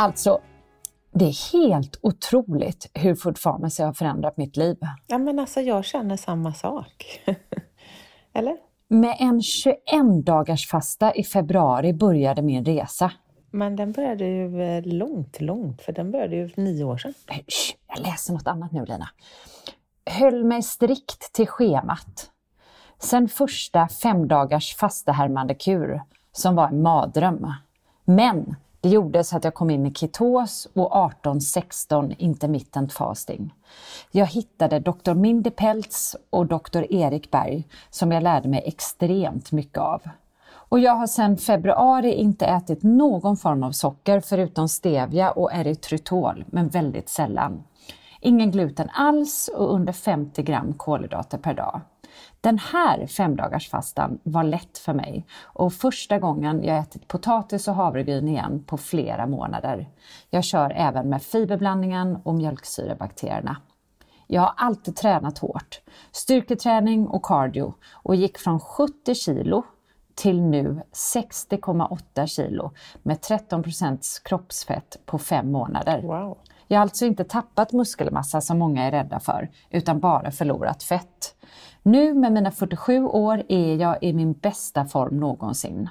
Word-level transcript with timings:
Alltså, 0.00 0.40
det 1.12 1.24
är 1.24 1.52
helt 1.52 1.98
otroligt 2.02 2.90
hur 2.94 3.14
Food 3.14 3.42
Pharmacy 3.42 3.82
har 3.82 3.92
förändrat 3.92 4.36
mitt 4.36 4.56
liv. 4.56 4.76
Ja, 5.06 5.18
men 5.18 5.38
alltså 5.38 5.60
jag 5.60 5.84
känner 5.84 6.16
samma 6.16 6.54
sak. 6.54 7.20
Eller? 8.32 8.56
Med 8.88 9.16
en 9.18 9.42
21 9.42 9.76
dagars 10.24 10.68
fasta 10.68 11.14
i 11.14 11.24
februari 11.24 11.92
började 11.92 12.42
min 12.42 12.64
resa. 12.64 13.12
Men 13.50 13.76
den 13.76 13.92
började 13.92 14.24
ju 14.24 14.62
eh, 14.62 14.82
långt, 14.86 15.40
långt, 15.40 15.82
för 15.82 15.92
den 15.92 16.10
började 16.10 16.36
ju 16.36 16.48
för 16.48 16.62
nio 16.62 16.84
år 16.84 16.96
sedan. 16.96 17.14
Shh, 17.28 17.74
jag 17.88 17.98
läser 17.98 18.32
något 18.32 18.46
annat 18.46 18.72
nu 18.72 18.84
Lina. 18.84 19.08
Höll 20.06 20.44
mig 20.44 20.62
strikt 20.62 21.32
till 21.32 21.46
schemat. 21.46 22.30
Sen 22.98 23.28
första 23.28 23.88
fem 23.88 24.28
dagars 24.28 24.76
fastehärmande 24.76 25.54
kur 25.54 26.02
som 26.32 26.54
var 26.54 26.68
en 26.68 26.82
mardröm. 26.82 27.52
Men 28.04 28.56
det 28.80 28.88
gjorde 28.88 29.24
så 29.24 29.36
att 29.36 29.44
jag 29.44 29.54
kom 29.54 29.70
in 29.70 29.86
i 29.86 29.94
ketos 29.94 30.68
och 30.74 31.12
18-16 31.22 32.14
intermittent 32.18 32.92
fasting. 32.92 33.54
Jag 34.10 34.26
hittade 34.26 34.80
Dr. 34.80 35.14
Mindy 35.14 35.50
Peltz 35.50 36.16
och 36.30 36.46
Dr. 36.46 36.84
Erik 36.90 37.30
Berg 37.30 37.68
som 37.90 38.12
jag 38.12 38.22
lärde 38.22 38.48
mig 38.48 38.62
extremt 38.66 39.52
mycket 39.52 39.78
av. 39.78 40.02
Och 40.70 40.78
jag 40.78 40.92
har 40.92 41.06
sedan 41.06 41.36
februari 41.36 42.12
inte 42.12 42.46
ätit 42.46 42.82
någon 42.82 43.36
form 43.36 43.62
av 43.62 43.72
socker 43.72 44.20
förutom 44.20 44.68
stevia 44.68 45.30
och 45.30 45.52
erytritol, 45.52 46.44
men 46.46 46.68
väldigt 46.68 47.08
sällan. 47.08 47.62
Ingen 48.20 48.50
gluten 48.50 48.88
alls 48.92 49.50
och 49.56 49.74
under 49.74 49.92
50 49.92 50.42
gram 50.42 50.74
kolhydrater 50.74 51.38
per 51.38 51.54
dag. 51.54 51.80
Den 52.40 52.58
här 52.58 53.06
femdagarsfastan 53.06 54.18
var 54.22 54.44
lätt 54.44 54.78
för 54.78 54.92
mig 54.92 55.26
och 55.42 55.72
första 55.72 56.18
gången 56.18 56.64
jag 56.64 56.78
ätit 56.78 57.08
potatis 57.08 57.68
och 57.68 57.74
havregryn 57.74 58.28
igen 58.28 58.64
på 58.66 58.76
flera 58.76 59.26
månader. 59.26 59.88
Jag 60.30 60.44
kör 60.44 60.72
även 60.76 61.08
med 61.08 61.22
fiberblandningen 61.22 62.18
och 62.22 62.34
mjölksyrebakterierna. 62.34 63.56
Jag 64.26 64.42
har 64.42 64.54
alltid 64.56 64.96
tränat 64.96 65.38
hårt, 65.38 65.80
styrketräning 66.12 67.06
och 67.06 67.24
cardio 67.24 67.74
och 67.92 68.14
gick 68.16 68.38
från 68.38 68.60
70 68.60 69.14
kilo 69.14 69.64
till 70.14 70.40
nu 70.40 70.82
60,8 70.92 72.26
kilo 72.26 72.70
med 73.02 73.18
13% 73.18 74.22
kroppsfett 74.24 74.96
på 75.06 75.18
fem 75.18 75.52
månader. 75.52 76.02
Wow. 76.02 76.38
Jag 76.72 76.78
har 76.78 76.82
alltså 76.82 77.06
inte 77.06 77.24
tappat 77.24 77.72
muskelmassa 77.72 78.40
som 78.40 78.58
många 78.58 78.82
är 78.82 78.90
rädda 78.90 79.20
för, 79.20 79.48
utan 79.70 80.00
bara 80.00 80.30
förlorat 80.30 80.82
fett. 80.82 81.34
Nu 81.82 82.14
med 82.14 82.32
mina 82.32 82.50
47 82.50 83.04
år 83.04 83.42
är 83.48 83.76
jag 83.76 83.98
i 84.00 84.12
min 84.12 84.32
bästa 84.32 84.84
form 84.84 85.20
någonsin. 85.20 85.88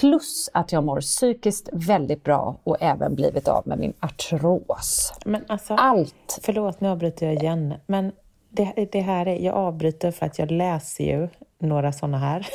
Plus 0.00 0.50
att 0.52 0.72
jag 0.72 0.84
mår 0.84 1.00
psykiskt 1.00 1.68
väldigt 1.72 2.24
bra 2.24 2.56
och 2.64 2.76
även 2.80 3.14
blivit 3.14 3.48
av 3.48 3.62
med 3.66 3.78
min 3.78 3.92
artros. 4.00 5.12
Men 5.24 5.44
alltså, 5.48 5.74
Allt! 5.74 6.38
Förlåt, 6.42 6.80
nu 6.80 6.88
avbryter 6.88 7.26
jag 7.26 7.34
igen. 7.34 7.74
Men 7.86 8.12
det, 8.50 8.88
det 8.92 9.00
här 9.00 9.28
är, 9.28 9.44
jag 9.44 9.54
avbryter 9.54 10.10
för 10.10 10.26
att 10.26 10.38
jag 10.38 10.50
läser 10.50 11.04
ju 11.04 11.28
några 11.58 11.92
sådana 11.92 12.18
här 12.18 12.46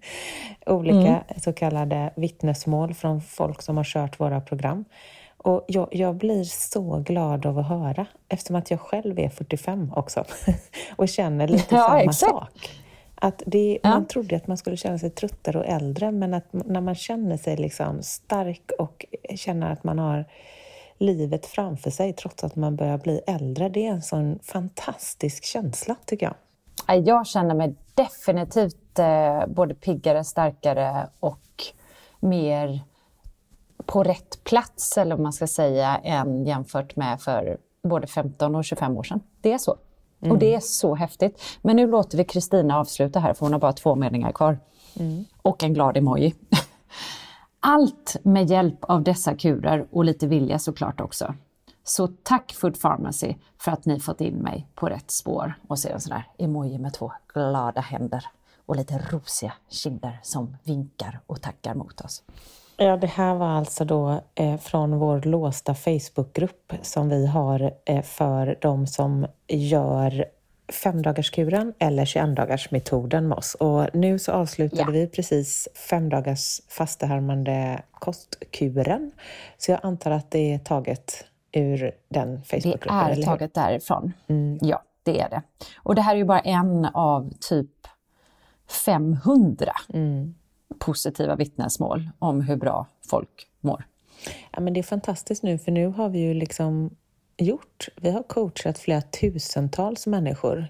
olika 0.66 0.96
Mm. 0.96 1.22
så 1.40 1.52
kallade 1.52 2.12
vittnesmål 2.16 2.94
från 2.94 3.20
folk 3.20 3.62
som 3.62 3.76
har 3.76 3.84
kört 3.84 4.20
våra 4.20 4.40
program. 4.40 4.84
Och 5.42 5.64
jag, 5.68 5.88
jag 5.90 6.14
blir 6.16 6.44
så 6.44 6.98
glad 7.06 7.46
av 7.46 7.58
att 7.58 7.68
höra 7.68 8.06
eftersom 8.28 8.56
att 8.56 8.70
jag 8.70 8.80
själv 8.80 9.18
är 9.18 9.28
45 9.28 9.92
också 9.96 10.24
och 10.96 11.08
känner 11.08 11.48
lite 11.48 11.74
Ja, 11.74 11.82
samma 11.86 12.00
exakt. 12.02 12.32
sak. 12.32 12.70
Att 13.14 13.42
det, 13.46 13.78
Ja. 13.82 13.90
Man 13.90 14.06
trodde 14.06 14.36
att 14.36 14.46
man 14.46 14.56
skulle 14.56 14.76
känna 14.76 14.98
sig 14.98 15.10
tröttare 15.10 15.58
och 15.58 15.66
äldre 15.66 16.12
men 16.12 16.34
att 16.34 16.52
när 16.52 16.80
man 16.80 16.94
känner 16.94 17.36
sig 17.36 17.56
liksom 17.56 18.02
stark 18.02 18.70
och 18.78 19.06
känner 19.36 19.70
att 19.72 19.84
man 19.84 19.98
har 19.98 20.24
livet 20.98 21.46
framför 21.46 21.90
sig 21.90 22.12
trots 22.12 22.44
att 22.44 22.56
man 22.56 22.76
börjar 22.76 22.98
bli 22.98 23.20
äldre. 23.26 23.68
Det 23.68 23.86
är 23.86 23.90
en 23.90 24.02
sån 24.02 24.38
fantastisk 24.42 25.44
känsla 25.44 25.96
tycker 26.04 26.26
jag. 26.26 26.34
Jag 27.06 27.26
känner 27.26 27.54
mig 27.54 27.74
definitivt 27.94 28.98
eh, 28.98 29.46
både 29.46 29.74
piggare, 29.74 30.24
starkare 30.24 31.08
och 31.20 31.40
mer 32.20 32.80
på 33.92 34.02
rätt 34.02 34.44
plats, 34.44 34.98
eller 34.98 35.16
vad 35.16 35.22
man 35.22 35.32
ska 35.32 35.46
säga, 35.46 35.96
än 35.96 36.46
jämfört 36.46 36.96
med 36.96 37.20
för 37.20 37.58
både 37.82 38.06
15 38.06 38.54
och 38.54 38.64
25 38.64 38.96
år 38.96 39.02
sedan. 39.02 39.20
Det 39.40 39.52
är 39.52 39.58
så. 39.58 39.76
Och 40.20 40.38
det 40.38 40.54
är 40.54 40.60
så 40.60 40.94
häftigt. 40.94 41.42
Men 41.62 41.76
nu 41.76 41.86
låter 41.86 42.18
vi 42.18 42.24
Kristina 42.24 42.78
avsluta 42.78 43.20
här, 43.20 43.34
för 43.34 43.46
hon 43.46 43.52
har 43.52 43.60
bara 43.60 43.72
två 43.72 43.94
meningar 43.94 44.32
kvar. 44.32 44.58
Och 45.42 45.62
en 45.62 45.74
glad 45.74 45.96
emoji. 45.96 46.34
Allt 47.60 48.16
med 48.22 48.50
hjälp 48.50 48.84
av 48.84 49.02
dessa 49.02 49.34
kurer 49.34 49.86
och 49.90 50.04
lite 50.04 50.26
vilja 50.26 50.58
såklart 50.58 51.00
också. 51.00 51.34
Så 51.84 52.08
tack 52.22 52.52
Food 52.52 52.80
Pharmacy 52.80 53.34
för 53.58 53.72
att 53.72 53.84
ni 53.84 54.00
fått 54.00 54.20
in 54.20 54.34
mig 54.34 54.66
på 54.74 54.86
rätt 54.86 55.10
spår. 55.10 55.54
Och 55.68 55.78
så 55.78 55.88
en 55.88 56.00
sån 56.00 56.10
där 56.10 56.28
emoji 56.38 56.78
med 56.78 56.92
två 56.92 57.12
glada 57.34 57.80
händer 57.80 58.26
och 58.66 58.76
lite 58.76 58.98
rosiga 59.10 59.52
kinder 59.68 60.20
som 60.22 60.56
vinkar 60.62 61.20
och 61.26 61.40
tackar 61.40 61.74
mot 61.74 62.00
oss. 62.00 62.22
Ja, 62.82 62.96
det 62.96 63.06
här 63.06 63.34
var 63.34 63.48
alltså 63.48 63.84
då 63.84 64.20
eh, 64.34 64.56
från 64.58 64.98
vår 64.98 65.20
låsta 65.20 65.74
Facebookgrupp 65.74 66.72
som 66.82 67.08
vi 67.08 67.26
har 67.26 67.72
eh, 67.84 68.02
för 68.02 68.58
de 68.60 68.86
som 68.86 69.26
gör 69.48 70.24
femdagarskuren 70.72 71.74
eller 71.78 72.04
21-dagarsmetoden 72.04 73.20
med 73.20 73.38
oss. 73.38 73.54
Och 73.54 73.86
nu 73.92 74.18
så 74.18 74.32
avslutade 74.32 74.82
Ja. 74.82 74.90
vi 74.90 75.06
precis 75.06 75.68
femdagars 75.90 76.60
fastehärmande 76.68 77.82
kostkuren. 77.90 79.12
Så 79.58 79.70
jag 79.70 79.80
antar 79.82 80.10
att 80.10 80.30
det 80.30 80.54
är 80.54 80.58
taget 80.58 81.24
ur 81.52 81.92
den 82.08 82.34
Det 82.34 82.42
Facebookgruppen, 82.46 82.98
är 82.98 83.10
eller 83.10 83.22
taget 83.22 83.54
därifrån. 83.54 84.12
Ja, 84.60 84.82
det 85.02 85.20
är 85.20 85.30
det. 85.30 85.42
Och 85.76 85.94
det 85.94 86.02
här 86.02 86.12
är 86.14 86.18
ju 86.18 86.24
bara 86.24 86.40
en 86.40 86.84
av 86.84 87.32
typ 87.40 87.70
500 88.86 89.72
positiva 90.72 91.36
vittnesmål 91.36 92.10
om 92.18 92.40
hur 92.40 92.56
bra 92.56 92.86
folk 93.06 93.46
mår. 93.60 93.84
Ja, 94.52 94.60
men 94.60 94.72
det 94.72 94.80
är 94.80 94.84
fantastiskt 94.84 95.42
nu, 95.42 95.58
för 95.58 95.72
nu 95.72 95.86
har 95.86 96.08
vi 96.08 96.18
ju 96.18 96.34
liksom 96.34 96.90
gjort, 97.36 97.88
vi 97.96 98.10
har 98.10 98.22
coachat 98.22 98.78
flera 98.78 99.02
tusentals 99.02 100.06
människor 100.06 100.66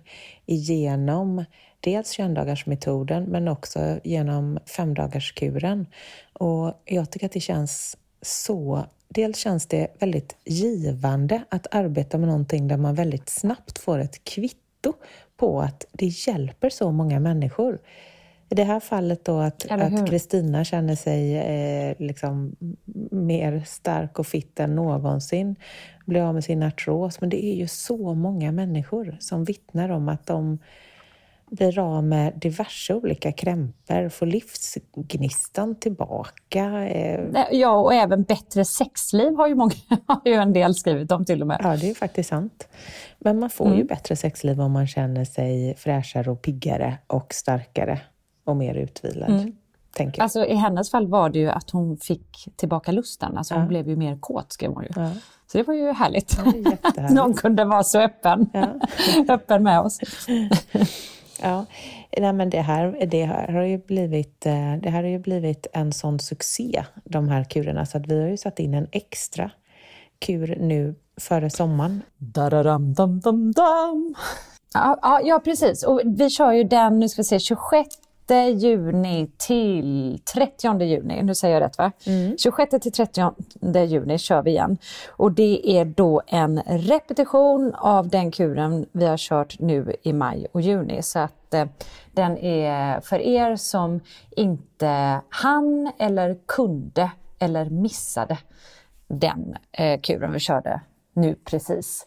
igenom 0.46 1.44
dels 1.80 2.18
21-dagarsmetoden 2.18 3.26
men 3.26 3.48
också 3.48 4.00
genom 4.04 4.58
femdagarskuren. 4.66 5.86
Och 6.32 6.82
jag 6.84 7.10
tycker 7.10 7.26
att 7.26 7.32
det 7.32 7.40
känns 7.40 7.96
så 8.22 8.84
Dels 9.14 9.38
känns 9.38 9.66
det 9.66 9.88
väldigt 9.98 10.36
givande 10.44 11.44
att 11.48 11.74
arbeta 11.74 12.18
med 12.18 12.28
någonting 12.28 12.68
där 12.68 12.76
man 12.76 12.94
väldigt 12.94 13.28
snabbt 13.28 13.78
får 13.78 13.98
ett 13.98 14.24
kvitto 14.24 14.92
på 15.36 15.60
att 15.60 15.84
det 15.92 16.06
hjälper 16.06 16.70
så 16.70 16.92
många 16.92 17.20
människor. 17.20 17.78
I 18.52 18.54
det 18.54 18.64
här 18.64 18.80
fallet 18.80 19.24
då 19.24 19.38
att 19.38 19.66
Kristina 20.08 20.64
känner 20.64 20.94
sig 20.94 21.36
eh, 21.36 21.94
liksom 21.98 22.56
mer 23.10 23.62
stark 23.66 24.18
och 24.18 24.26
fit 24.26 24.60
än 24.60 24.74
någonsin, 24.74 25.56
blir 26.06 26.20
av 26.20 26.34
med 26.34 26.44
sin 26.44 26.62
artros. 26.62 27.20
Men 27.20 27.30
det 27.30 27.44
är 27.44 27.54
ju 27.54 27.68
så 27.68 28.14
många 28.14 28.52
människor 28.52 29.16
som 29.20 29.44
vittnar 29.44 29.88
om 29.88 30.08
att 30.08 30.26
de 30.26 30.58
blir 31.50 31.78
av 31.78 32.04
med 32.04 32.32
diverse 32.36 32.94
olika 32.94 33.32
krämpor, 33.32 34.08
får 34.08 34.26
livsgnistan 34.26 35.74
tillbaka. 35.74 36.88
Eh. 36.88 37.46
Ja, 37.50 37.80
och 37.80 37.94
även 37.94 38.22
bättre 38.22 38.64
sexliv 38.64 39.34
har 39.34 39.48
ju, 39.48 39.54
många, 39.54 39.74
har 40.06 40.22
ju 40.24 40.34
en 40.34 40.52
del 40.52 40.74
skrivit 40.74 41.12
om 41.12 41.24
till 41.24 41.40
och 41.40 41.46
med. 41.46 41.60
Ja, 41.62 41.76
det 41.76 41.90
är 41.90 41.94
faktiskt 41.94 42.28
sant. 42.28 42.68
Men 43.18 43.38
man 43.38 43.50
får 43.50 43.66
mm. 43.66 43.78
ju 43.78 43.84
bättre 43.84 44.16
sexliv 44.16 44.60
om 44.60 44.72
man 44.72 44.86
känner 44.86 45.24
sig 45.24 45.74
fräschare 45.76 46.30
och 46.30 46.42
piggare 46.42 46.98
och 47.06 47.34
starkare 47.34 48.00
och 48.44 48.56
mer 48.56 48.74
utvilad. 48.74 49.30
Mm. 49.30 49.52
Tänker. 49.96 50.22
Alltså, 50.22 50.46
I 50.46 50.54
hennes 50.54 50.90
fall 50.90 51.06
var 51.06 51.30
det 51.30 51.38
ju 51.38 51.48
att 51.48 51.70
hon 51.70 51.96
fick 51.96 52.48
tillbaka 52.56 52.92
lusten. 52.92 53.38
Alltså, 53.38 53.54
hon 53.54 53.68
blev 53.68 53.88
ju 53.88 53.96
mer 53.96 54.16
kåt, 54.16 54.52
skrev 54.52 54.72
hon 54.72 54.82
ju. 54.82 54.88
Ja. 54.96 55.10
Så 55.46 55.58
det 55.58 55.64
var 55.64 55.74
ju 55.74 55.92
härligt. 55.92 56.38
Ja, 56.96 57.08
Någon 57.10 57.34
kunde 57.34 57.64
vara 57.64 57.82
så 57.82 58.00
öppen, 58.00 58.50
ja. 58.52 58.68
öppen 59.34 59.62
med 59.62 59.80
oss. 59.80 60.00
Ja, 61.44 61.66
Nej, 62.18 62.32
men 62.32 62.50
det 62.50 62.60
här, 62.60 63.06
det 63.06 63.24
här 63.24 63.48
har 63.48 63.62
ju 63.62 63.78
blivit, 63.78 64.46
eh, 64.46 64.76
det 64.82 64.90
här 64.90 65.02
har 65.02 65.10
ju 65.10 65.18
blivit 65.18 65.66
en 65.72 65.92
sån 65.92 66.18
succé, 66.18 66.84
de 67.04 67.28
här 67.28 67.44
kurerna, 67.44 67.86
så 67.86 67.98
att 67.98 68.06
vi 68.06 68.20
har 68.20 68.28
ju 68.28 68.36
satt 68.36 68.58
in 68.58 68.74
en 68.74 68.86
extra 68.92 69.50
kur 70.18 70.56
nu 70.60 70.94
före 71.20 71.50
sommaren. 71.50 72.02
Dararam, 72.18 72.94
dam, 72.94 73.20
dam, 73.20 73.52
dam. 73.52 74.14
Ja, 74.74 75.20
ja, 75.24 75.40
precis. 75.44 75.82
Och 75.82 76.00
vi 76.04 76.30
kör 76.30 76.52
ju 76.52 76.64
den, 76.64 76.98
nu 76.98 77.08
ska 77.08 77.22
vi 77.22 77.24
se, 77.24 77.38
26 77.38 77.88
juni 78.34 79.30
till 79.36 80.18
30 80.34 80.82
juni. 80.82 81.22
Nu 81.22 81.34
säger 81.34 81.54
jag 81.54 81.60
rätt 81.60 81.78
va? 81.78 81.92
Mm. 82.06 82.38
26 82.38 82.70
till 82.82 82.92
30 82.92 83.32
juni 83.86 84.18
kör 84.18 84.42
vi 84.42 84.50
igen. 84.50 84.78
Och 85.08 85.32
det 85.32 85.78
är 85.78 85.84
då 85.84 86.22
en 86.26 86.62
repetition 86.66 87.74
av 87.74 88.08
den 88.08 88.30
kuren 88.30 88.86
vi 88.92 89.06
har 89.06 89.16
kört 89.16 89.58
nu 89.58 89.96
i 90.02 90.12
maj 90.12 90.46
och 90.52 90.60
juni. 90.60 91.02
Så 91.02 91.18
att 91.18 91.54
eh, 91.54 91.66
den 92.12 92.38
är 92.38 93.00
för 93.00 93.18
er 93.18 93.56
som 93.56 94.00
inte 94.30 95.20
hann 95.28 95.92
eller 95.98 96.38
kunde 96.46 97.10
eller 97.38 97.70
missade 97.70 98.38
den 99.08 99.56
eh, 99.72 100.00
kuren 100.00 100.32
vi 100.32 100.38
körde 100.38 100.80
nu 101.12 101.34
precis. 101.44 102.06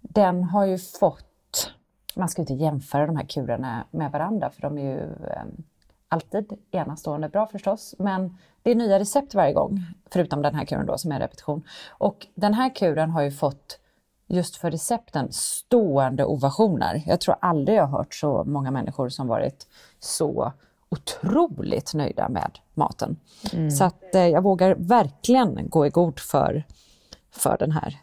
Den 0.00 0.44
har 0.44 0.64
ju 0.64 0.78
fått 0.78 1.24
man 2.16 2.28
ska 2.28 2.42
inte 2.42 2.54
jämföra 2.54 3.06
de 3.06 3.16
här 3.16 3.26
kulorna 3.26 3.84
med 3.90 4.12
varandra 4.12 4.50
för 4.50 4.62
de 4.62 4.78
är 4.78 4.82
ju 4.82 5.00
eh, 5.00 5.42
alltid 6.08 6.52
enastående 6.70 7.28
bra 7.28 7.46
förstås. 7.46 7.94
Men 7.98 8.38
det 8.62 8.70
är 8.70 8.74
nya 8.74 8.98
recept 8.98 9.34
varje 9.34 9.52
gång, 9.52 9.80
förutom 10.10 10.42
den 10.42 10.54
här 10.54 10.64
kuren 10.64 10.86
då 10.86 10.98
som 10.98 11.12
är 11.12 11.20
repetition. 11.20 11.62
Och 11.88 12.26
den 12.34 12.54
här 12.54 12.74
kuren 12.74 13.10
har 13.10 13.22
ju 13.22 13.30
fått 13.30 13.78
just 14.26 14.56
för 14.56 14.70
recepten 14.70 15.28
stående 15.32 16.24
ovationer. 16.24 17.02
Jag 17.06 17.20
tror 17.20 17.36
aldrig 17.40 17.78
jag 17.78 17.86
har 17.86 17.98
hört 17.98 18.14
så 18.14 18.44
många 18.44 18.70
människor 18.70 19.08
som 19.08 19.26
varit 19.26 19.66
så 19.98 20.52
otroligt 20.88 21.94
nöjda 21.94 22.28
med 22.28 22.58
maten. 22.74 23.16
Mm. 23.52 23.70
Så 23.70 23.84
att 23.84 24.14
eh, 24.14 24.26
jag 24.26 24.42
vågar 24.42 24.74
verkligen 24.74 25.68
gå 25.68 25.86
i 25.86 25.90
god 25.90 26.20
för, 26.20 26.64
för 27.30 27.56
den 27.58 27.72
här 27.72 28.00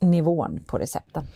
nivån 0.00 0.64
på 0.66 0.78
recepten. 0.78 1.26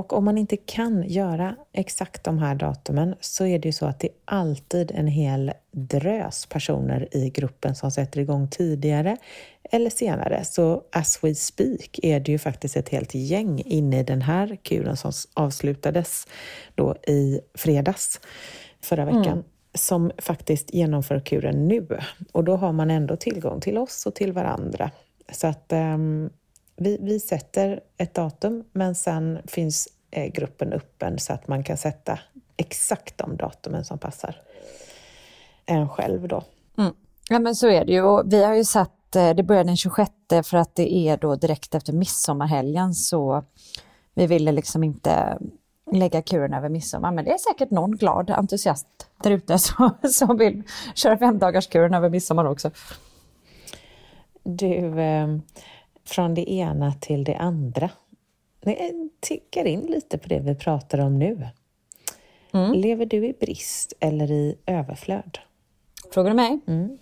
Och 0.00 0.12
om 0.12 0.24
man 0.24 0.38
inte 0.38 0.56
kan 0.56 1.08
göra 1.08 1.56
exakt 1.72 2.24
de 2.24 2.38
här 2.38 2.54
datumen 2.54 3.14
så 3.20 3.46
är 3.46 3.58
det 3.58 3.68
ju 3.68 3.72
så 3.72 3.86
att 3.86 4.00
det 4.00 4.06
är 4.06 4.14
alltid 4.24 4.90
en 4.94 5.06
hel 5.06 5.52
drös 5.72 6.46
personer 6.46 7.16
i 7.16 7.30
gruppen 7.30 7.74
som 7.74 7.90
sätter 7.90 8.20
igång 8.20 8.48
tidigare 8.48 9.16
eller 9.70 9.90
senare. 9.90 10.44
Så 10.44 10.82
as 10.92 11.24
we 11.24 11.34
speak 11.34 11.98
är 12.02 12.20
det 12.20 12.32
ju 12.32 12.38
faktiskt 12.38 12.76
ett 12.76 12.88
helt 12.88 13.14
gäng 13.14 13.62
inne 13.66 14.00
i 14.00 14.02
den 14.02 14.22
här 14.22 14.56
kuren 14.62 14.96
som 14.96 15.12
avslutades 15.34 16.26
då 16.74 16.96
i 17.06 17.40
fredags 17.54 18.20
förra 18.80 19.04
veckan. 19.04 19.26
Mm 19.26 19.44
som 19.74 20.10
faktiskt 20.18 20.74
genomför 20.74 21.20
kuren 21.20 21.68
nu. 21.68 21.98
Och 22.32 22.44
då 22.44 22.56
har 22.56 22.72
man 22.72 22.90
ändå 22.90 23.16
tillgång 23.16 23.60
till 23.60 23.78
oss 23.78 24.06
och 24.06 24.14
till 24.14 24.32
varandra. 24.32 24.90
Så 25.32 25.46
att 25.46 25.72
um, 25.72 26.30
vi, 26.80 26.98
vi 27.00 27.20
sätter 27.20 27.80
ett 27.96 28.14
datum, 28.14 28.64
men 28.72 28.94
sen 28.94 29.38
finns 29.46 29.88
eh, 30.10 30.32
gruppen 30.32 30.72
öppen 30.72 31.18
så 31.18 31.32
att 31.32 31.48
man 31.48 31.64
kan 31.64 31.76
sätta 31.76 32.18
exakt 32.56 33.18
de 33.18 33.36
datumen 33.36 33.84
som 33.84 33.98
passar 33.98 34.36
en 35.66 35.88
själv 35.88 36.28
då. 36.28 36.42
Mm. 36.78 36.92
Ja 37.28 37.38
men 37.38 37.54
så 37.54 37.68
är 37.68 37.84
det 37.84 37.92
ju 37.92 38.02
och 38.02 38.32
vi 38.32 38.44
har 38.44 38.54
ju 38.54 38.64
satt, 38.64 39.16
eh, 39.16 39.30
det 39.30 39.42
börjar 39.42 39.64
den 39.64 39.76
26 39.76 40.10
för 40.44 40.56
att 40.56 40.74
det 40.74 40.94
är 40.94 41.16
då 41.16 41.36
direkt 41.36 41.74
efter 41.74 41.92
midsommarhelgen 41.92 42.94
så 42.94 43.44
vi 44.14 44.26
ville 44.26 44.52
liksom 44.52 44.84
inte 44.84 45.38
lägga 45.92 46.22
kuren 46.22 46.54
över 46.54 46.68
midsommar 46.68 47.12
men 47.12 47.24
det 47.24 47.32
är 47.32 47.38
säkert 47.38 47.70
någon 47.70 47.96
glad 47.96 48.30
entusiast 48.30 48.86
där 49.22 49.30
ute 49.30 49.58
som, 49.58 49.90
som 50.10 50.36
vill 50.36 50.62
köra 50.94 51.18
femdagarskuren 51.18 51.94
över 51.94 52.10
midsommar 52.10 52.44
också. 52.44 52.70
Du, 54.42 55.00
eh, 55.00 55.28
från 56.10 56.34
det 56.34 56.50
ena 56.52 56.92
till 56.92 57.24
det 57.24 57.36
andra. 57.36 57.90
Jag 58.60 59.10
tickar 59.20 59.64
in 59.64 59.80
lite 59.80 60.18
på 60.18 60.28
det 60.28 60.40
vi 60.40 60.54
pratar 60.54 60.98
om 60.98 61.18
nu. 61.18 61.48
Mm. 62.52 62.72
Lever 62.72 63.06
du 63.06 63.26
i 63.26 63.32
brist 63.40 63.92
eller 64.00 64.30
i 64.30 64.58
överflöd? 64.66 65.38
Frågar 66.12 66.30
du 66.30 66.36
mig? 66.36 66.60
Mm. 66.66 66.98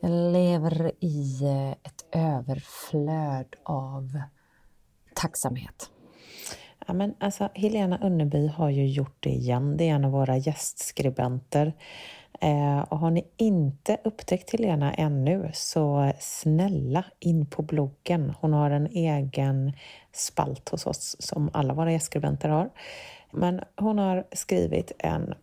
Jag 0.00 0.32
lever 0.32 0.92
i 1.00 1.40
eh, 1.42 1.70
ett 1.70 2.04
överflöd 2.12 3.56
av 3.62 4.20
tacksamhet. 5.14 5.90
Ja, 6.86 6.94
men 6.94 7.14
alltså, 7.18 7.48
Helena 7.54 7.98
Unneby 8.02 8.46
har 8.46 8.70
ju 8.70 8.86
gjort 8.86 9.16
det 9.20 9.30
igen. 9.30 9.76
Det 9.76 9.88
är 9.88 9.94
en 9.94 10.04
av 10.04 10.10
våra 10.10 10.36
gästskribenter. 10.36 11.72
Eh, 12.40 12.80
och 12.80 12.98
har 12.98 13.10
ni 13.10 13.24
inte 13.36 13.96
upptäckt 14.04 14.52
Helena 14.52 14.94
ännu 14.94 15.50
så 15.54 16.12
snälla 16.18 17.04
in 17.20 17.46
på 17.46 17.62
bloggen. 17.62 18.34
Hon 18.40 18.52
har 18.52 18.70
en 18.70 18.86
egen 18.86 19.72
spalt 20.12 20.68
hos 20.68 20.86
oss 20.86 21.16
som 21.18 21.50
alla 21.52 21.74
våra 21.74 21.92
gästskribenter 21.92 22.48
har. 22.48 22.70
Men 23.32 23.60
hon 23.76 23.98
har 23.98 24.24
skrivit 24.32 24.92
en 24.98 25.34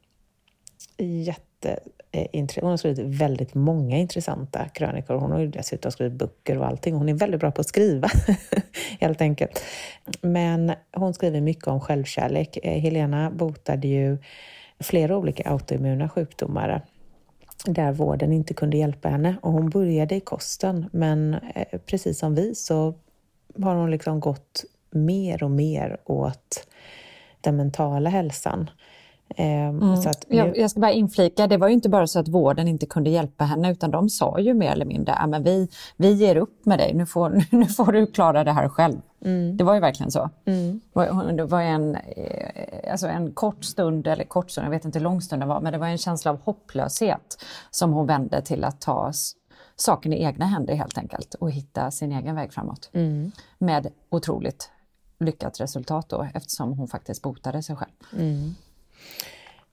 jätte 0.97 1.79
eh, 2.11 2.45
hon 2.61 2.69
har 2.69 2.77
skrivit 2.77 2.99
väldigt 2.99 3.53
många 3.53 3.97
intressanta 3.97 4.69
krönikor. 4.69 5.15
Hon 5.15 5.31
har 5.31 5.39
ju 5.39 5.47
dessutom 5.47 5.91
skrivit 5.91 6.13
böcker 6.13 6.57
och 6.57 6.67
allting. 6.67 6.95
Hon 6.95 7.09
är 7.09 7.13
väldigt 7.13 7.39
bra 7.39 7.51
på 7.51 7.61
att 7.61 7.67
skriva, 7.67 8.09
helt 8.99 9.21
enkelt. 9.21 9.63
Men 10.21 10.73
hon 10.93 11.13
skriver 11.13 11.41
mycket 11.41 11.67
om 11.67 11.79
självkärlek. 11.79 12.57
Eh, 12.63 12.81
Helena 12.81 13.31
botade 13.31 13.87
ju 13.87 14.17
flera 14.79 15.17
olika 15.17 15.49
autoimmuna 15.49 16.09
sjukdomar 16.09 16.81
där 17.65 17.91
vården 17.91 18.33
inte 18.33 18.53
kunde 18.53 18.77
hjälpa 18.77 19.09
henne. 19.09 19.35
Och 19.41 19.51
hon 19.51 19.69
började 19.69 20.15
i 20.15 20.19
kosten, 20.19 20.89
men 20.91 21.33
eh, 21.33 21.79
precis 21.85 22.19
som 22.19 22.35
vi 22.35 22.55
så 22.55 22.93
har 23.61 23.75
hon 23.75 23.91
liksom 23.91 24.19
gått 24.19 24.65
mer 24.91 25.43
och 25.43 25.51
mer 25.51 25.97
åt 26.05 26.67
den 27.41 27.55
mentala 27.55 28.09
hälsan. 28.09 28.69
Ehm, 29.35 29.81
mm. 29.81 29.97
Så 29.97 30.11
nu... 30.27 30.35
jag, 30.37 30.57
jag, 30.57 30.71
ska 30.71 30.79
bara 30.79 30.91
inflika, 30.91 31.47
det 31.47 31.57
var 31.57 31.67
ju 31.67 31.73
inte 31.73 31.89
bara 31.89 32.07
så 32.07 32.19
att 32.19 32.27
vården 32.27 32.67
inte 32.67 32.85
kunde 32.85 33.09
hjälpa 33.09 33.43
henne 33.43 33.71
utan 33.71 33.91
de 33.91 34.09
sa 34.09 34.39
ju 34.39 34.53
mer 34.53 34.71
eller 34.71 34.85
mindre, 34.85 35.15
ah, 35.19 35.27
men 35.27 35.43
vi, 35.43 35.69
vi 35.97 36.11
ger 36.11 36.35
upp 36.35 36.65
med 36.65 36.79
dig, 36.79 36.93
nu 36.93 37.05
får, 37.05 37.43
nu 37.55 37.65
får 37.65 37.91
du 37.91 38.05
klara 38.05 38.43
det 38.43 38.51
här 38.51 38.69
själv. 38.69 38.97
Mm. 39.25 39.57
Det 39.57 39.63
var 39.63 39.73
ju 39.73 39.79
verkligen 39.79 40.11
så. 40.11 40.29
Mm. 40.45 40.81
Det 41.37 41.45
var 41.45 41.61
en, 41.61 41.95
eh, 41.95 42.91
alltså 42.91 43.07
en 43.07 43.31
kort 43.31 43.63
stund, 43.63 44.07
eller 44.07 44.23
kort 44.23 44.51
stund, 44.51 44.65
jag 44.65 44.71
vet 44.71 44.85
inte 44.85 44.99
hur 44.99 45.03
lång 45.03 45.21
stund 45.21 45.41
det 45.41 45.45
var, 45.45 45.61
men 45.61 45.73
det 45.73 45.79
var 45.79 45.87
en 45.87 45.97
känsla 45.97 46.31
av 46.31 46.39
hopplöshet 46.43 47.43
som 47.71 47.93
hon 47.93 48.07
vände 48.07 48.41
till 48.41 48.63
att 48.63 48.81
ta 48.81 49.11
saken 49.75 50.13
i 50.13 50.23
egna 50.23 50.45
händer 50.45 50.75
helt 50.75 50.97
enkelt 50.97 51.33
och 51.33 51.51
hitta 51.51 51.91
sin 51.91 52.11
egen 52.11 52.35
väg 52.35 52.53
framåt. 52.53 52.89
Mm. 52.93 53.31
Med 53.57 53.87
otroligt 54.09 54.69
lyckat 55.19 55.59
resultat 55.59 56.09
då 56.09 56.27
eftersom 56.33 56.73
hon 56.73 56.87
faktiskt 56.87 57.21
botade 57.21 57.63
sig 57.63 57.75
själv. 57.75 57.91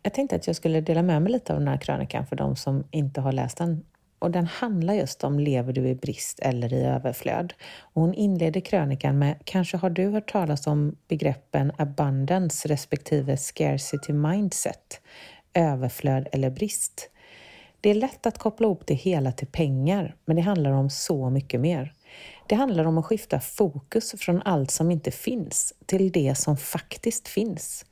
Jag 0.02 0.14
tänkte 0.14 0.36
att 0.36 0.46
jag 0.46 0.56
skulle 0.56 0.80
dela 0.80 1.02
med 1.02 1.22
mig 1.22 1.32
lite 1.32 1.52
av 1.52 1.58
den 1.58 1.68
här 1.68 1.76
krönikan 1.76 2.26
för 2.26 2.36
de 2.36 2.56
som 2.56 2.84
inte 2.90 3.20
har 3.20 3.32
läst 3.32 3.56
den. 3.56 3.84
Och 4.18 4.30
den 4.30 4.46
handlar 4.46 4.94
just 4.94 5.24
om 5.24 5.38
lever 5.38 5.72
du 5.72 5.88
i 5.88 5.94
brist 5.94 6.38
eller 6.38 6.72
i 6.72 6.84
överflöd? 6.84 7.52
Och 7.80 8.02
hon 8.02 8.14
inleder 8.14 8.60
krönikan 8.60 9.18
med 9.18 9.36
Kanske 9.44 9.76
har 9.76 9.90
du 9.90 10.08
hört 10.08 10.32
talas 10.32 10.66
om 10.66 10.96
begreppen 11.08 11.72
abundance 11.78 12.68
respektive 12.68 13.36
scarcity 13.36 14.12
mindset, 14.12 15.00
överflöd 15.54 16.28
eller 16.32 16.50
brist. 16.50 17.10
Det 17.80 17.90
är 17.90 17.94
lätt 17.94 18.26
att 18.26 18.38
koppla 18.38 18.66
ihop 18.66 18.86
det 18.86 18.94
hela 18.94 19.32
till 19.32 19.46
pengar, 19.46 20.16
men 20.24 20.36
det 20.36 20.42
handlar 20.42 20.70
om 20.70 20.90
så 20.90 21.30
mycket 21.30 21.60
mer. 21.60 21.94
Det 22.46 22.54
handlar 22.54 22.84
om 22.84 22.98
att 22.98 23.06
skifta 23.06 23.40
fokus 23.40 24.14
från 24.18 24.42
allt 24.42 24.70
som 24.70 24.90
inte 24.90 25.10
finns 25.10 25.74
till 25.86 26.12
det 26.12 26.34
som 26.34 26.56
faktiskt 26.56 27.28
finns. 27.28 27.84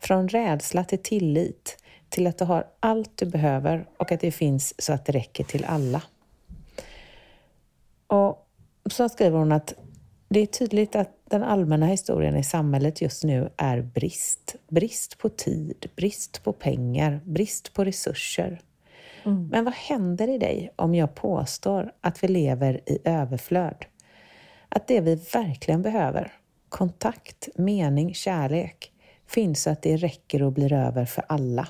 Från 0.00 0.28
rädsla 0.28 0.84
till 0.84 1.02
tillit, 1.02 1.78
till 2.08 2.26
att 2.26 2.38
du 2.38 2.44
har 2.44 2.66
allt 2.80 3.16
du 3.16 3.26
behöver 3.26 3.86
och 3.96 4.12
att 4.12 4.20
det 4.20 4.30
finns 4.30 4.74
så 4.78 4.92
att 4.92 5.06
det 5.06 5.12
räcker 5.12 5.44
till 5.44 5.64
alla. 5.64 6.02
Och 8.06 8.48
så 8.90 9.08
skriver 9.08 9.38
hon 9.38 9.52
att 9.52 9.74
det 10.28 10.40
är 10.40 10.46
tydligt 10.46 10.96
att 10.96 11.10
den 11.24 11.42
allmänna 11.42 11.86
historien 11.86 12.36
i 12.36 12.44
samhället 12.44 13.00
just 13.00 13.24
nu 13.24 13.50
är 13.56 13.82
brist. 13.82 14.56
Brist 14.68 15.18
på 15.18 15.28
tid, 15.28 15.86
brist 15.96 16.44
på 16.44 16.52
pengar, 16.52 17.20
brist 17.24 17.72
på 17.72 17.84
resurser. 17.84 18.60
Mm. 19.24 19.48
Men 19.48 19.64
vad 19.64 19.74
händer 19.74 20.28
i 20.28 20.38
dig 20.38 20.72
om 20.76 20.94
jag 20.94 21.14
påstår 21.14 21.92
att 22.00 22.24
vi 22.24 22.28
lever 22.28 22.80
i 22.86 22.98
överflöd? 23.04 23.84
Att 24.68 24.88
det 24.88 25.00
vi 25.00 25.14
verkligen 25.14 25.82
behöver, 25.82 26.32
kontakt, 26.68 27.48
mening, 27.54 28.14
kärlek, 28.14 28.92
finns 29.26 29.62
så 29.62 29.70
att 29.70 29.82
det 29.82 29.96
räcker 29.96 30.42
och 30.42 30.52
blir 30.52 30.72
över 30.72 31.04
för 31.04 31.24
alla. 31.28 31.68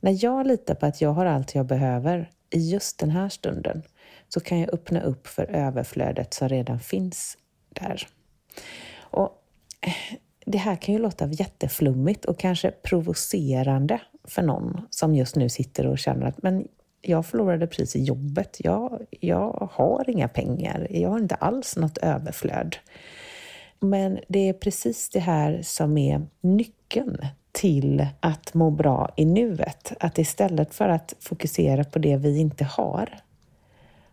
När 0.00 0.24
jag 0.24 0.46
litar 0.46 0.74
på 0.74 0.86
att 0.86 1.00
jag 1.00 1.12
har 1.12 1.26
allt 1.26 1.54
jag 1.54 1.66
behöver 1.66 2.30
i 2.50 2.70
just 2.70 2.98
den 2.98 3.10
här 3.10 3.28
stunden 3.28 3.82
så 4.28 4.40
kan 4.40 4.60
jag 4.60 4.74
öppna 4.74 5.02
upp 5.02 5.26
för 5.26 5.44
överflödet 5.44 6.34
som 6.34 6.48
redan 6.48 6.80
finns 6.80 7.38
där. 7.68 8.06
Och 8.98 9.42
eh, 9.80 10.16
det 10.46 10.58
här 10.58 10.76
kan 10.76 10.94
ju 10.94 11.00
låta 11.00 11.26
jätteflummigt 11.26 12.24
och 12.24 12.38
kanske 12.38 12.70
provocerande 12.70 14.00
för 14.24 14.42
någon 14.42 14.86
som 14.90 15.14
just 15.14 15.36
nu 15.36 15.48
sitter 15.48 15.86
och 15.86 15.98
känner 15.98 16.26
att 16.26 16.42
men 16.42 16.68
jag 17.02 17.26
förlorade 17.26 17.66
precis 17.66 18.08
jobbet. 18.08 18.56
Jag, 18.58 19.06
jag 19.10 19.68
har 19.72 20.10
inga 20.10 20.28
pengar. 20.28 20.86
Jag 20.90 21.10
har 21.10 21.18
inte 21.18 21.34
alls 21.34 21.76
något 21.76 21.98
överflöd. 21.98 22.76
Men 23.82 24.18
det 24.28 24.48
är 24.48 24.52
precis 24.52 25.08
det 25.08 25.20
här 25.20 25.62
som 25.62 25.98
är 25.98 26.26
nyckeln 26.40 27.16
till 27.52 28.06
att 28.20 28.54
må 28.54 28.70
bra 28.70 29.10
i 29.16 29.24
nuet. 29.24 29.92
Att 30.00 30.18
istället 30.18 30.74
för 30.74 30.88
att 30.88 31.14
fokusera 31.20 31.84
på 31.84 31.98
det 31.98 32.16
vi 32.16 32.38
inte 32.38 32.64
har, 32.64 33.18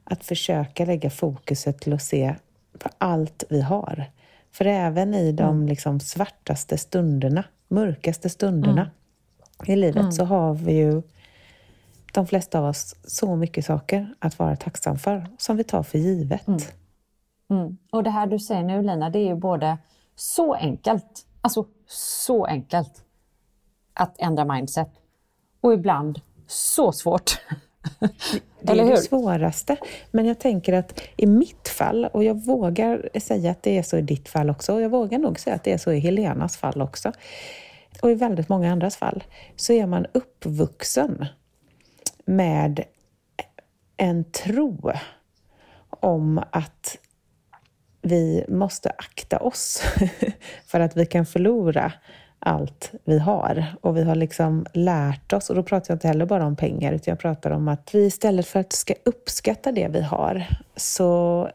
att 0.03 0.23
försöka 0.23 0.85
lägga 0.85 1.09
fokuset 1.09 1.81
till 1.81 1.93
att 1.93 2.03
se 2.03 2.35
på 2.79 2.89
allt 2.97 3.43
vi 3.49 3.61
har. 3.61 4.05
För 4.51 4.65
även 4.65 5.13
i 5.13 5.31
de 5.31 5.55
mm. 5.55 5.67
liksom 5.67 5.99
svartaste 5.99 6.77
stunderna, 6.77 7.43
mörkaste 7.67 8.29
stunderna 8.29 8.81
mm. 8.81 9.73
i 9.73 9.75
livet 9.75 10.01
mm. 10.01 10.11
så 10.11 10.25
har 10.25 10.53
vi 10.53 10.73
ju 10.73 11.01
de 12.13 12.27
flesta 12.27 12.59
av 12.59 12.65
oss 12.65 12.95
så 13.03 13.35
mycket 13.35 13.65
saker 13.65 14.13
att 14.19 14.39
vara 14.39 14.55
tacksam 14.55 14.99
för, 14.99 15.27
som 15.37 15.57
vi 15.57 15.63
tar 15.63 15.83
för 15.83 15.97
givet. 15.97 16.73
Mm. 17.49 17.77
Och 17.91 18.03
det 18.03 18.09
här 18.09 18.27
du 18.27 18.39
säger 18.39 18.63
nu 18.63 18.81
Lina, 18.81 19.09
det 19.09 19.19
är 19.19 19.27
ju 19.27 19.35
både 19.35 19.77
så 20.15 20.53
enkelt, 20.53 21.25
alltså 21.41 21.65
så 21.87 22.45
enkelt 22.45 23.03
att 23.93 24.19
ändra 24.19 24.45
mindset 24.45 24.89
och 25.61 25.73
ibland 25.73 26.21
så 26.47 26.91
svårt. 26.91 27.31
Det 28.61 28.79
är 28.79 28.85
det 28.85 28.97
svåraste. 28.97 29.77
Men 30.11 30.25
jag 30.25 30.39
tänker 30.39 30.73
att 30.73 31.01
i 31.17 31.25
mitt 31.25 31.67
fall, 31.67 32.05
och 32.05 32.23
jag 32.23 32.45
vågar 32.45 33.09
säga 33.19 33.51
att 33.51 33.63
det 33.63 33.77
är 33.77 33.83
så 33.83 33.97
i 33.97 34.01
ditt 34.01 34.29
fall 34.29 34.49
också, 34.49 34.73
och 34.73 34.81
jag 34.81 34.89
vågar 34.89 35.19
nog 35.19 35.39
säga 35.39 35.55
att 35.55 35.63
det 35.63 35.73
är 35.73 35.77
så 35.77 35.91
i 35.91 35.99
Helenas 35.99 36.57
fall 36.57 36.81
också, 36.81 37.11
och 38.01 38.11
i 38.11 38.15
väldigt 38.15 38.49
många 38.49 38.71
andras 38.71 38.97
fall, 38.97 39.23
så 39.55 39.73
är 39.73 39.85
man 39.85 40.05
uppvuxen 40.11 41.25
med 42.25 42.83
en 43.97 44.31
tro 44.31 44.91
om 45.89 46.43
att 46.51 46.97
vi 48.09 48.45
måste 48.47 48.89
akta 48.89 49.37
oss 49.37 49.81
för 50.65 50.79
att 50.79 50.97
vi 50.97 51.05
kan 51.05 51.25
förlora 51.25 51.93
allt 52.39 52.91
vi 53.03 53.19
har. 53.19 53.65
Och 53.81 53.97
vi 53.97 54.03
har 54.03 54.15
liksom 54.15 54.65
lärt 54.73 55.33
oss, 55.33 55.49
och 55.49 55.55
då 55.55 55.63
pratar 55.63 55.91
jag 55.91 55.95
inte 55.95 56.07
heller 56.07 56.25
bara 56.25 56.45
om 56.45 56.55
pengar, 56.55 56.93
utan 56.93 57.11
jag 57.11 57.19
pratar 57.19 57.51
om 57.51 57.67
att 57.67 57.95
vi 57.95 58.05
istället 58.05 58.47
för 58.47 58.59
att 58.59 58.73
ska 58.73 58.93
uppskatta 59.05 59.71
det 59.71 59.87
vi 59.87 60.01
har, 60.01 60.45
så 60.75 61.49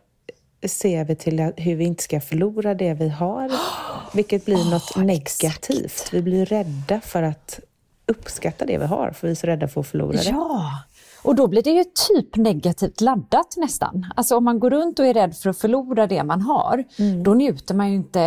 ser 0.66 1.04
vi 1.04 1.16
till 1.16 1.52
hur 1.56 1.76
vi 1.76 1.84
inte 1.84 2.02
ska 2.02 2.20
förlora 2.20 2.74
det 2.74 2.94
vi 2.94 3.08
har, 3.08 3.50
vilket 4.14 4.44
blir 4.44 4.56
oh, 4.56 4.70
något 4.70 4.96
negativt. 4.96 5.84
Exakt. 5.84 6.14
Vi 6.14 6.22
blir 6.22 6.46
rädda 6.46 7.00
för 7.00 7.22
att 7.22 7.60
uppskatta 8.06 8.66
det 8.66 8.78
vi 8.78 8.86
har, 8.86 9.10
för 9.10 9.26
vi 9.26 9.30
är 9.30 9.34
så 9.34 9.46
rädda 9.46 9.68
för 9.68 9.80
att 9.80 9.86
förlora 9.86 10.16
det. 10.16 10.30
Ja, 10.30 10.82
och 11.24 11.34
då 11.34 11.46
blir 11.46 11.62
det 11.62 11.70
ju 11.70 11.84
typ 11.84 12.36
negativt 12.36 13.00
laddat 13.00 13.54
nästan. 13.56 14.06
Alltså 14.16 14.36
om 14.36 14.44
man 14.44 14.60
går 14.60 14.70
runt 14.70 14.98
och 14.98 15.06
är 15.06 15.14
rädd 15.14 15.36
för 15.36 15.50
att 15.50 15.58
förlora 15.58 16.06
det 16.06 16.24
man 16.24 16.40
har, 16.40 16.84
mm. 16.98 17.22
då 17.22 17.34
njuter 17.34 17.74
man 17.74 17.90
ju 17.90 17.96
inte 17.96 18.20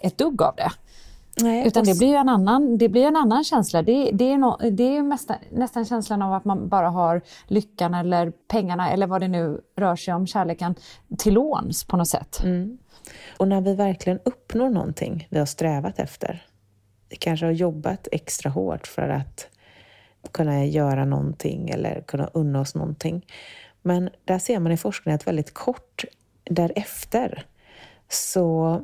ett 0.00 0.18
dugg 0.18 0.42
av 0.42 0.54
det. 0.56 0.70
Nej, 1.40 1.66
Utan 1.66 1.84
det 1.84 1.98
blir 1.98 2.08
ju 2.08 2.14
en 2.14 2.28
annan, 2.28 2.78
det 2.78 2.88
blir 2.88 3.06
en 3.06 3.16
annan 3.16 3.44
känsla. 3.44 3.82
Det, 3.82 4.10
det 4.12 4.32
är, 4.32 4.38
no, 4.38 4.70
det 4.70 4.96
är 4.96 5.02
nästan, 5.02 5.36
nästan 5.50 5.84
känslan 5.84 6.22
av 6.22 6.34
att 6.34 6.44
man 6.44 6.68
bara 6.68 6.88
har 6.88 7.20
lyckan 7.46 7.94
eller 7.94 8.30
pengarna 8.30 8.90
eller 8.90 9.06
vad 9.06 9.20
det 9.20 9.28
nu 9.28 9.60
rör 9.76 9.96
sig 9.96 10.14
om, 10.14 10.26
kärleken, 10.26 10.74
till 11.18 11.34
låns 11.34 11.84
på 11.84 11.96
något 11.96 12.08
sätt. 12.08 12.42
Mm. 12.44 12.78
Och 13.36 13.48
när 13.48 13.60
vi 13.60 13.74
verkligen 13.74 14.18
uppnår 14.24 14.70
någonting 14.70 15.28
vi 15.30 15.38
har 15.38 15.46
strävat 15.46 15.98
efter, 15.98 16.46
vi 17.08 17.16
kanske 17.16 17.46
har 17.46 17.52
jobbat 17.52 18.08
extra 18.12 18.50
hårt 18.50 18.86
för 18.86 19.08
att 19.08 19.48
kunna 20.32 20.64
göra 20.64 21.04
någonting 21.04 21.70
eller 21.70 22.00
kunna 22.06 22.30
unna 22.34 22.60
oss 22.60 22.74
någonting. 22.74 23.26
Men 23.82 24.10
där 24.24 24.38
ser 24.38 24.58
man 24.58 24.72
i 24.72 24.76
forskningen 24.76 25.16
att 25.16 25.26
väldigt 25.26 25.54
kort 25.54 26.04
därefter 26.44 27.46
så 28.08 28.80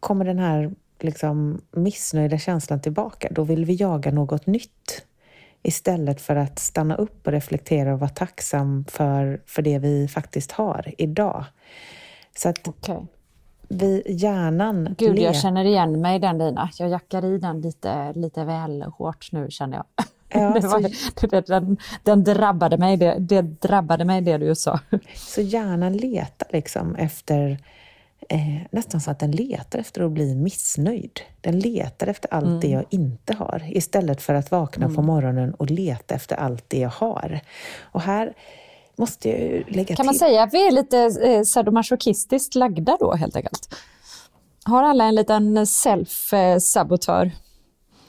kommer 0.00 0.24
den 0.24 0.38
här 0.38 0.70
liksom 1.00 1.60
missnöjda 1.70 2.38
känslan 2.38 2.80
tillbaka. 2.80 3.28
Då 3.30 3.42
vill 3.44 3.64
vi 3.64 3.74
jaga 3.74 4.10
något 4.10 4.46
nytt 4.46 5.06
istället 5.62 6.20
för 6.20 6.36
att 6.36 6.58
stanna 6.58 6.94
upp 6.96 7.26
och 7.26 7.32
reflektera 7.32 7.92
och 7.92 8.00
vara 8.00 8.10
tacksam 8.10 8.84
för, 8.88 9.42
för 9.46 9.62
det 9.62 9.78
vi 9.78 10.08
faktiskt 10.08 10.52
har 10.52 10.94
idag. 10.98 11.44
Så 12.36 12.48
att 12.48 12.68
okay. 12.68 13.00
vi, 13.68 14.02
hjärnan... 14.08 14.94
Gud, 14.98 15.18
jag 15.18 15.36
känner 15.36 15.64
igen 15.64 16.00
mig 16.00 16.16
i 16.16 16.18
den 16.18 16.38
Lina. 16.38 16.70
Jag 16.78 16.88
jackar 16.88 17.24
i 17.24 17.38
den 17.38 17.60
lite, 17.60 18.12
lite 18.12 18.44
väl 18.44 18.82
hårt 18.82 19.32
nu 19.32 19.50
känner 19.50 19.76
jag. 19.76 20.06
Ja, 20.34 20.52
det 20.60 20.68
var, 20.68 20.80
så... 21.20 21.26
det, 21.26 21.46
den, 21.46 21.76
den 22.02 22.24
drabbade 22.24 22.78
mig, 22.78 22.96
det, 22.96 23.16
det 23.18 23.42
drabbade 23.42 24.04
mig 24.04 24.20
det 24.20 24.38
du 24.38 24.54
sa. 24.54 24.80
Så 25.14 25.40
hjärnan 25.40 25.96
letar 25.96 26.48
liksom 26.52 26.94
efter 26.94 27.58
eh, 28.28 28.62
nästan 28.70 29.00
så 29.00 29.10
att 29.10 29.18
den 29.18 29.30
letar 29.30 29.78
efter 29.78 30.02
att 30.02 30.10
bli 30.10 30.34
missnöjd. 30.34 31.20
Den 31.40 31.58
letar 31.58 32.06
efter 32.06 32.34
allt 32.34 32.46
mm. 32.46 32.60
det 32.60 32.68
jag 32.68 32.84
inte 32.90 33.34
har 33.34 33.62
istället 33.66 34.22
för 34.22 34.34
att 34.34 34.50
vakna 34.50 34.84
mm. 34.84 34.96
på 34.96 35.02
morgonen 35.02 35.54
och 35.54 35.70
leta 35.70 36.14
efter 36.14 36.36
allt 36.36 36.64
det 36.68 36.78
jag 36.78 36.90
har. 36.90 37.40
Och 37.80 38.00
här 38.00 38.34
måste 38.96 39.28
jag 39.28 39.64
lägga 39.68 39.86
kan 39.86 39.96
till... 39.96 40.04
Man 40.04 40.14
säga 40.14 40.42
att 40.42 40.54
vi 40.54 40.66
är 40.66 40.70
lite 40.70 40.98
eh, 41.28 41.42
sadomasochistiskt 41.42 42.54
lagda 42.54 42.96
då 43.00 43.14
helt 43.14 43.36
enkelt? 43.36 43.74
Har 44.64 44.82
alla 44.82 45.04
en 45.04 45.14
liten 45.14 45.58
self-sabotör? 45.66 47.30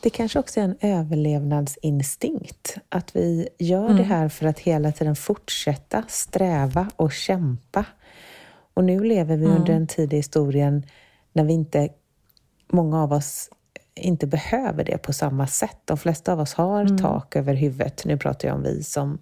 Det 0.02 0.10
kanske 0.10 0.40
också 0.40 0.60
är 0.60 0.64
en 0.64 0.78
överlevnadsinstinkt. 0.82 2.78
Att 2.90 3.16
vi 3.16 3.50
gör 3.60 3.86
mm. 3.86 3.98
det 3.98 4.04
här 4.04 4.30
för 4.30 4.46
att 4.46 4.60
hela 4.60 4.92
tiden 4.92 5.16
fortsätta 5.16 6.04
sträva 6.08 6.90
och 6.96 7.12
kämpa 7.12 7.86
och 8.74 8.84
nu 8.84 9.04
lever 9.04 9.38
vi 9.38 9.46
mm. 9.46 9.58
under 9.58 9.74
en 9.74 9.88
tid 9.88 10.14
i 10.14 10.16
historien 10.16 10.86
när 11.34 11.44
vi 11.44 11.54
inte, 11.54 11.90
många 12.72 13.04
av 13.04 13.14
oss 13.14 13.50
inte 13.96 14.28
behöver 14.28 14.84
det 14.84 14.98
på 14.98 15.14
samma 15.14 15.48
sätt. 15.48 15.78
De 15.86 15.98
flesta 15.98 16.34
av 16.34 16.40
oss 16.40 16.54
har 16.54 16.82
mm. 16.82 16.98
tak 16.98 17.36
över 17.36 17.54
huvudet. 17.54 18.06
Nu 18.06 18.18
pratar 18.18 18.48
jag 18.48 18.56
om 18.58 18.64
vi 18.64 18.84
som, 18.84 19.20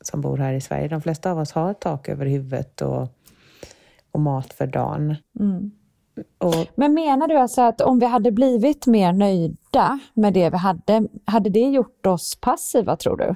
som 0.00 0.20
bor 0.20 0.36
här 0.36 0.52
i 0.52 0.60
Sverige. 0.60 0.88
De 0.88 1.02
flesta 1.02 1.30
av 1.30 1.38
oss 1.38 1.52
har 1.52 1.74
tak 1.74 2.08
över 2.08 2.26
huvudet 2.26 2.80
och, 2.80 3.08
och 4.10 4.20
mat 4.20 4.52
för 4.52 4.66
dagen. 4.66 5.16
Mm. 5.40 5.70
Och, 6.38 6.66
Men 6.74 6.94
menar 6.94 7.28
du 7.28 7.36
alltså 7.36 7.62
att 7.62 7.80
om 7.80 7.98
vi 7.98 8.06
hade 8.06 8.32
blivit 8.32 8.86
mer 8.86 9.12
nöjda 9.12 9.98
med 10.14 10.32
det 10.32 10.50
vi 10.50 10.56
hade, 10.56 11.08
hade 11.24 11.50
det 11.50 11.68
gjort 11.68 12.06
oss 12.06 12.38
passiva 12.40 12.96
tror 12.96 13.16
du? 13.16 13.34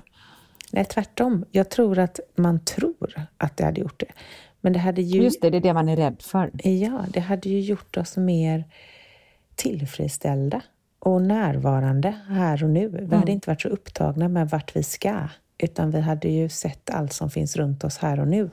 Nej, 0.73 0.85
tvärtom. 0.85 1.45
Jag 1.51 1.71
tror 1.71 1.99
att 1.99 2.21
man 2.35 2.65
tror 2.65 3.29
att 3.37 3.57
det 3.57 3.65
hade 3.65 3.81
gjort 3.81 4.01
det. 4.01 4.13
Men 4.61 4.73
det 4.73 4.79
hade 4.79 5.03
ju... 5.03 5.23
Just 5.23 5.43
det, 5.43 5.51
det 5.51 5.57
är 5.57 5.61
det 5.61 5.75
man 5.75 5.89
är 5.89 5.97
rädd 5.97 6.23
för. 6.23 6.51
Ja, 6.69 7.05
det 7.09 7.21
hade 7.21 7.49
ju 7.49 7.61
gjort 7.61 7.97
oss 7.97 8.17
mer 8.17 8.65
tillfredsställda 9.55 10.61
och 10.99 11.23
närvarande 11.23 12.15
här 12.29 12.65
och 12.65 12.71
nu. 12.71 12.89
Vi 12.89 12.99
mm. 12.99 13.19
hade 13.19 13.33
inte 13.33 13.51
varit 13.51 13.61
så 13.61 13.69
upptagna 13.69 14.29
med 14.29 14.51
vart 14.51 14.77
vi 14.77 14.83
ska, 14.83 15.29
utan 15.59 15.91
vi 15.91 16.01
hade 16.01 16.29
ju 16.29 16.49
sett 16.49 16.91
allt 16.91 17.13
som 17.13 17.31
finns 17.31 17.57
runt 17.57 17.85
oss 17.85 17.99
här 17.99 18.21
och 18.21 18.29
nu. 18.29 18.51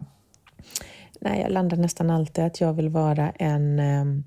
Nej, 1.25 1.41
jag 1.41 1.53
landar 1.53 1.77
nästan 1.77 2.11
alltid 2.11 2.45
att 2.45 2.61
jag 2.61 2.73
vill 2.73 2.89
vara 2.89 3.31
en, 3.31 3.79
ehm, 3.79 4.25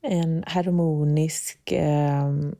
en 0.00 0.44
harmonisk, 0.46 1.72
ehm, 1.72 2.54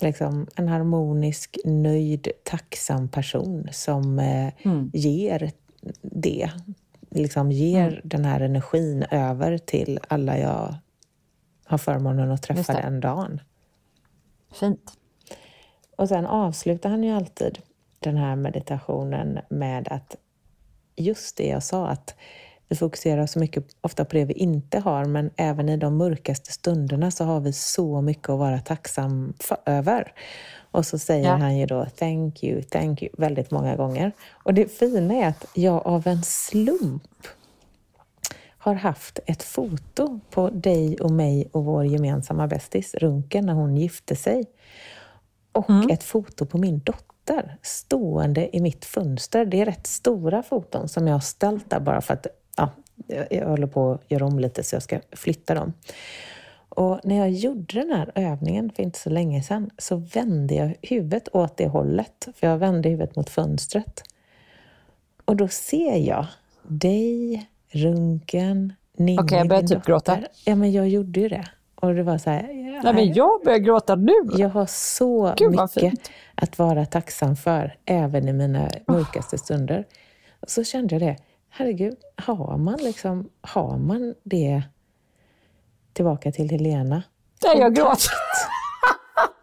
liksom, 0.00 0.46
en 0.54 0.68
harmonisk, 0.68 1.58
nöjd, 1.64 2.28
tacksam 2.44 3.08
person 3.08 3.68
som 3.72 4.18
eh, 4.18 4.52
ger 4.92 5.52
det. 6.02 6.50
Liksom 7.10 7.52
ger 7.52 8.00
den 8.04 8.24
här 8.24 8.40
energin 8.40 9.02
över 9.10 9.58
till 9.58 10.00
alla 10.08 10.38
jag 10.38 10.74
har 11.64 11.78
förmånen 11.78 12.30
att 12.30 12.42
träffa 12.42 12.72
den 12.72 13.00
dagen. 13.00 13.40
Fint. 14.52 14.92
Och 15.96 16.08
sen 16.08 16.26
avslutar 16.26 16.90
han 16.90 17.04
ju 17.04 17.10
alltid 17.10 17.58
den 17.98 18.16
här 18.16 18.36
meditationen 18.36 19.38
med 19.50 19.88
att 19.90 20.16
just 21.02 21.36
det 21.36 21.46
jag 21.46 21.62
sa, 21.62 21.86
att 21.88 22.14
vi 22.68 22.76
fokuserar 22.76 23.26
så 23.26 23.38
mycket 23.38 23.64
ofta 23.80 24.04
på 24.04 24.16
det 24.16 24.24
vi 24.24 24.34
inte 24.34 24.78
har, 24.78 25.04
men 25.04 25.30
även 25.36 25.68
i 25.68 25.76
de 25.76 25.96
mörkaste 25.96 26.52
stunderna 26.52 27.10
så 27.10 27.24
har 27.24 27.40
vi 27.40 27.52
så 27.52 28.00
mycket 28.00 28.28
att 28.28 28.38
vara 28.38 28.58
tacksam 28.60 29.32
för, 29.40 29.56
över. 29.66 30.12
Och 30.70 30.86
så 30.86 30.98
säger 30.98 31.24
Ja. 31.24 31.36
han 31.36 31.58
ju 31.58 31.66
då 31.66 31.86
thank 31.98 32.44
you, 32.44 32.62
thank 32.62 33.02
you 33.02 33.12
väldigt 33.18 33.50
många 33.50 33.76
gånger. 33.76 34.12
Och 34.30 34.54
det 34.54 34.72
fina 34.78 35.14
är 35.14 35.28
att 35.28 35.44
jag 35.54 35.86
av 35.86 36.06
en 36.06 36.22
slump 36.22 37.26
har 38.58 38.74
haft 38.74 39.18
ett 39.26 39.42
foto 39.42 40.20
på 40.30 40.50
dig 40.50 40.96
och 41.00 41.10
mig 41.10 41.48
och 41.52 41.64
vår 41.64 41.84
gemensamma 41.84 42.46
bästis 42.46 42.94
Runken 42.94 43.46
när 43.46 43.54
hon 43.54 43.76
gifte 43.76 44.16
sig. 44.16 44.44
Och 45.52 45.90
ett 45.90 46.02
foto 46.02 46.46
på 46.46 46.58
min 46.58 46.78
dotter 46.78 47.17
stående 47.62 48.56
i 48.56 48.60
mitt 48.60 48.84
fönster. 48.84 49.44
Det 49.44 49.60
är 49.60 49.64
rätt 49.64 49.86
stora 49.86 50.42
foton 50.42 50.88
som 50.88 51.06
jag 51.06 51.14
har 51.14 51.20
ställt 51.20 51.70
där 51.70 51.80
bara 51.80 52.00
för 52.00 52.14
att 52.14 52.26
ja, 52.56 52.70
jag 53.30 53.48
håller 53.48 53.66
på 53.66 53.92
att 53.92 54.10
göra 54.10 54.26
om 54.26 54.38
lite 54.38 54.62
så 54.62 54.76
jag 54.76 54.82
ska 54.82 55.00
flytta 55.12 55.54
dem. 55.54 55.72
Och 56.68 57.00
när 57.04 57.18
jag 57.18 57.30
gjorde 57.30 57.80
den 57.80 57.90
här 57.90 58.12
övningen 58.14 58.70
för 58.70 58.82
inte 58.82 58.98
så 58.98 59.10
länge 59.10 59.42
sedan 59.42 59.70
så 59.78 59.96
vände 59.96 60.54
jag 60.54 60.74
huvudet 60.82 61.28
åt 61.32 61.56
det 61.56 61.68
hållet. 61.68 62.28
För 62.34 62.46
jag 62.46 62.58
vände 62.58 62.88
huvudet 62.88 63.16
mot 63.16 63.30
fönstret. 63.30 64.02
Och 65.24 65.36
då 65.36 65.48
ser 65.48 65.96
jag 65.96 66.26
dig, 66.62 67.48
Runken, 67.70 68.72
Ninni, 68.96 69.18
Okej, 69.20 69.38
jag 69.38 69.48
börjar 69.48 69.62
typ 69.62 69.84
gråta. 69.84 70.18
Ja, 70.44 70.56
men 70.56 70.72
jag 70.72 70.88
gjorde 70.88 71.20
ju 71.20 71.28
det. 71.28 71.48
Och 71.80 71.94
det 71.94 72.02
var 72.02 72.18
så 72.18 72.30
här, 72.30 72.42
Nej, 72.82 72.94
men 72.94 73.12
jag 73.12 73.44
börjar 73.44 73.58
gråta 73.58 73.94
nu. 73.94 74.12
jag 74.32 74.48
har 74.48 74.66
så 74.66 75.34
Gud, 75.36 75.50
mycket 75.50 76.10
att 76.34 76.58
vara 76.58 76.86
tacksam 76.86 77.36
för, 77.36 77.76
även 77.84 78.28
i 78.28 78.32
mina 78.32 78.68
mörkaste 78.86 79.38
stunder. 79.38 79.86
Och 80.40 80.50
så 80.50 80.64
kände 80.64 80.94
jag 80.94 81.02
det, 81.02 81.16
herregud, 81.48 81.96
har 82.16 82.56
man 82.56 82.78
liksom, 82.78 83.28
har 83.40 83.78
man 83.78 84.14
det 84.22 84.62
tillbaka 85.92 86.32
till 86.32 86.50
Helena? 86.50 87.02
Nej, 87.44 87.58
jag 87.58 87.74
gråter. 87.74 88.10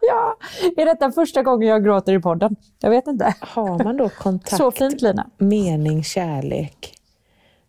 ja, 0.00 0.36
är 0.76 0.84
detta 0.86 1.12
första 1.12 1.42
gången 1.42 1.68
jag 1.68 1.84
gråter 1.84 2.12
i 2.14 2.20
podden? 2.20 2.56
Jag 2.80 2.90
vet 2.90 3.06
inte. 3.06 3.34
Har 3.40 3.84
man 3.84 3.96
då 3.96 4.08
kontakt, 4.08 4.56
Så 4.56 4.70
fint 4.70 5.02
Lina. 5.02 5.30
mening, 5.38 6.04
kärlek, 6.04 6.94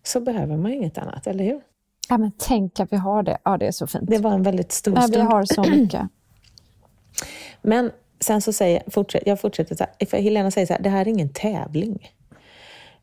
så 0.04 0.20
behöver 0.20 0.58
man 0.58 0.72
inget 0.72 0.98
annat, 0.98 1.28
eller 1.28 1.44
hur? 1.44 1.62
Ja, 2.10 2.18
men 2.18 2.32
tänk 2.38 2.80
att 2.80 2.94
vi 2.94 2.98
har 2.98 3.24
det. 3.24 3.38
Ja, 3.44 3.58
det 3.58 3.68
är 3.68 3.72
så 3.72 3.88
fint. 3.88 4.04
Det 4.08 4.18
var 4.18 4.34
en 4.34 4.44
väldigt 4.44 4.72
stor 4.72 4.92
Nej, 4.92 5.04
vi 5.08 5.14
stund. 5.14 5.28
har 5.28 5.46
så 5.46 5.64
mycket. 5.64 6.02
Men 7.62 7.92
sen 8.20 8.42
så 8.42 8.54
säger 8.54 8.84
fortsätt, 8.88 9.24
jag 9.26 9.42
fortsätter 9.42 9.76
så 9.76 9.86
här, 10.00 10.06
för 10.06 10.18
Helena 10.18 10.52
säger 10.52 10.68
så 10.68 10.74
här, 10.74 10.82
det 10.82 10.90
här 10.90 11.02
är 11.02 11.08
ingen 11.08 11.30
tävling. 11.30 12.12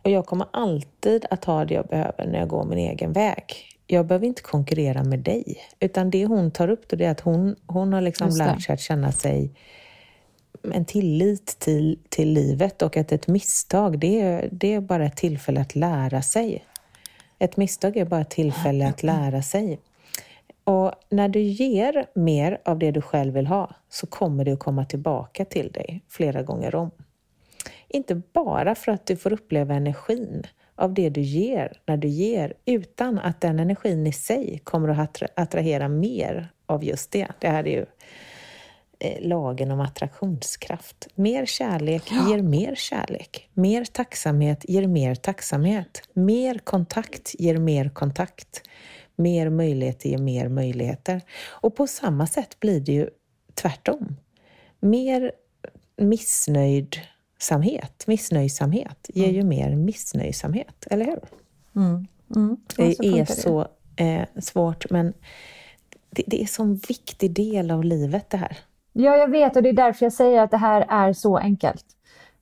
Och 0.02 0.10
jag 0.10 0.26
kommer 0.26 0.46
alltid 0.50 1.26
att 1.30 1.44
ha 1.44 1.64
det 1.64 1.74
jag 1.74 1.86
behöver 1.86 2.26
när 2.26 2.38
jag 2.38 2.48
går 2.48 2.64
min 2.64 2.78
egen 2.78 3.12
väg. 3.12 3.44
Jag 3.86 4.06
behöver 4.06 4.26
inte 4.26 4.42
konkurrera 4.42 5.04
med 5.04 5.18
dig. 5.18 5.56
Utan 5.80 6.10
det 6.10 6.26
hon 6.26 6.50
tar 6.50 6.68
upp 6.68 6.88
då, 6.88 6.96
det 6.96 7.04
är 7.04 7.10
att 7.10 7.20
hon, 7.20 7.56
hon 7.66 7.92
har 7.92 8.00
liksom 8.00 8.28
lärt 8.28 8.62
sig 8.62 8.72
att 8.72 8.80
känna 8.80 9.12
sig 9.12 9.52
en 10.72 10.84
tillit 10.84 11.46
till, 11.58 11.98
till 12.08 12.32
livet 12.32 12.82
och 12.82 12.96
att 12.96 13.12
ett 13.12 13.28
misstag, 13.28 13.98
det 13.98 14.20
är, 14.20 14.48
det 14.52 14.74
är 14.74 14.80
bara 14.80 15.06
ett 15.06 15.16
tillfälle 15.16 15.60
att 15.60 15.74
lära 15.74 16.22
sig. 16.22 16.64
Ett 17.38 17.56
misstag 17.56 17.96
är 17.96 18.04
bara 18.04 18.20
ett 18.20 18.30
tillfälle 18.30 18.88
att 18.88 19.02
lära 19.02 19.42
sig. 19.42 19.80
Och 20.64 20.92
när 21.10 21.28
du 21.28 21.40
ger 21.40 22.06
mer 22.14 22.60
av 22.64 22.78
det 22.78 22.90
du 22.90 23.00
själv 23.00 23.34
vill 23.34 23.46
ha 23.46 23.74
så 23.88 24.06
kommer 24.06 24.44
det 24.44 24.52
att 24.52 24.58
komma 24.58 24.84
tillbaka 24.84 25.44
till 25.44 25.72
dig 25.72 26.02
flera 26.08 26.42
gånger 26.42 26.74
om. 26.74 26.90
Inte 27.88 28.14
bara 28.32 28.74
för 28.74 28.92
att 28.92 29.06
du 29.06 29.16
får 29.16 29.32
uppleva 29.32 29.74
energin 29.74 30.42
av 30.76 30.94
det 30.94 31.10
du 31.10 31.20
ger 31.20 31.80
när 31.86 31.96
du 31.96 32.08
ger, 32.08 32.54
utan 32.64 33.18
att 33.18 33.40
den 33.40 33.58
energin 33.58 34.06
i 34.06 34.12
sig 34.12 34.60
kommer 34.64 34.88
att 34.88 35.22
attrahera 35.36 35.88
mer 35.88 36.48
av 36.66 36.84
just 36.84 37.10
det. 37.10 37.28
Det 37.38 37.48
här 37.48 37.66
är 37.66 37.76
ju 37.76 37.86
lagen 39.20 39.70
om 39.70 39.80
attraktionskraft. 39.80 41.08
Mer 41.14 41.46
kärlek 41.46 42.12
ger 42.28 42.42
mer 42.42 42.74
kärlek. 42.74 43.50
Mer 43.54 43.84
tacksamhet 43.84 44.64
ger 44.68 44.86
mer 44.86 45.14
tacksamhet. 45.14 46.02
Mer 46.12 46.58
kontakt 46.58 47.34
ger 47.38 47.56
mer 47.56 47.88
kontakt. 47.88 48.62
Mer 49.16 49.50
möjligheter 49.50 50.08
ger 50.08 50.18
mer 50.18 50.48
möjligheter. 50.48 51.20
Och 51.46 51.76
på 51.76 51.86
samma 51.86 52.26
sätt 52.26 52.60
blir 52.60 52.80
det 52.80 52.92
ju 52.92 53.08
tvärtom. 53.54 54.16
Mer 54.80 55.32
missnöjdsamhet, 55.96 58.04
missnöjsamhet 58.06 59.10
ger 59.14 59.32
ju 59.32 59.42
mer 59.42 59.76
missnöjsamhet, 59.76 60.86
eller 60.90 61.04
hur? 61.04 61.20
Mm. 61.76 62.06
Ja, 62.76 62.94
Det 62.98 63.20
är 63.20 63.24
så 63.24 63.68
eh, 63.96 64.22
svårt, 64.40 64.90
men 64.90 65.12
det, 66.10 66.22
det 66.26 66.36
är 66.36 66.40
en 66.40 66.48
sån 66.48 66.80
viktig 66.88 67.32
del 67.32 67.70
av 67.70 67.84
livet 67.84 68.30
det 68.30 68.36
här. 68.36 68.58
Ja, 68.96 69.16
jag 69.16 69.28
vet 69.28 69.56
och 69.56 69.62
det 69.62 69.68
är 69.68 69.72
därför 69.72 70.06
jag 70.06 70.12
säger 70.12 70.42
att 70.42 70.50
det 70.50 70.56
här 70.56 70.86
är 70.88 71.12
så 71.12 71.36
enkelt. 71.38 71.84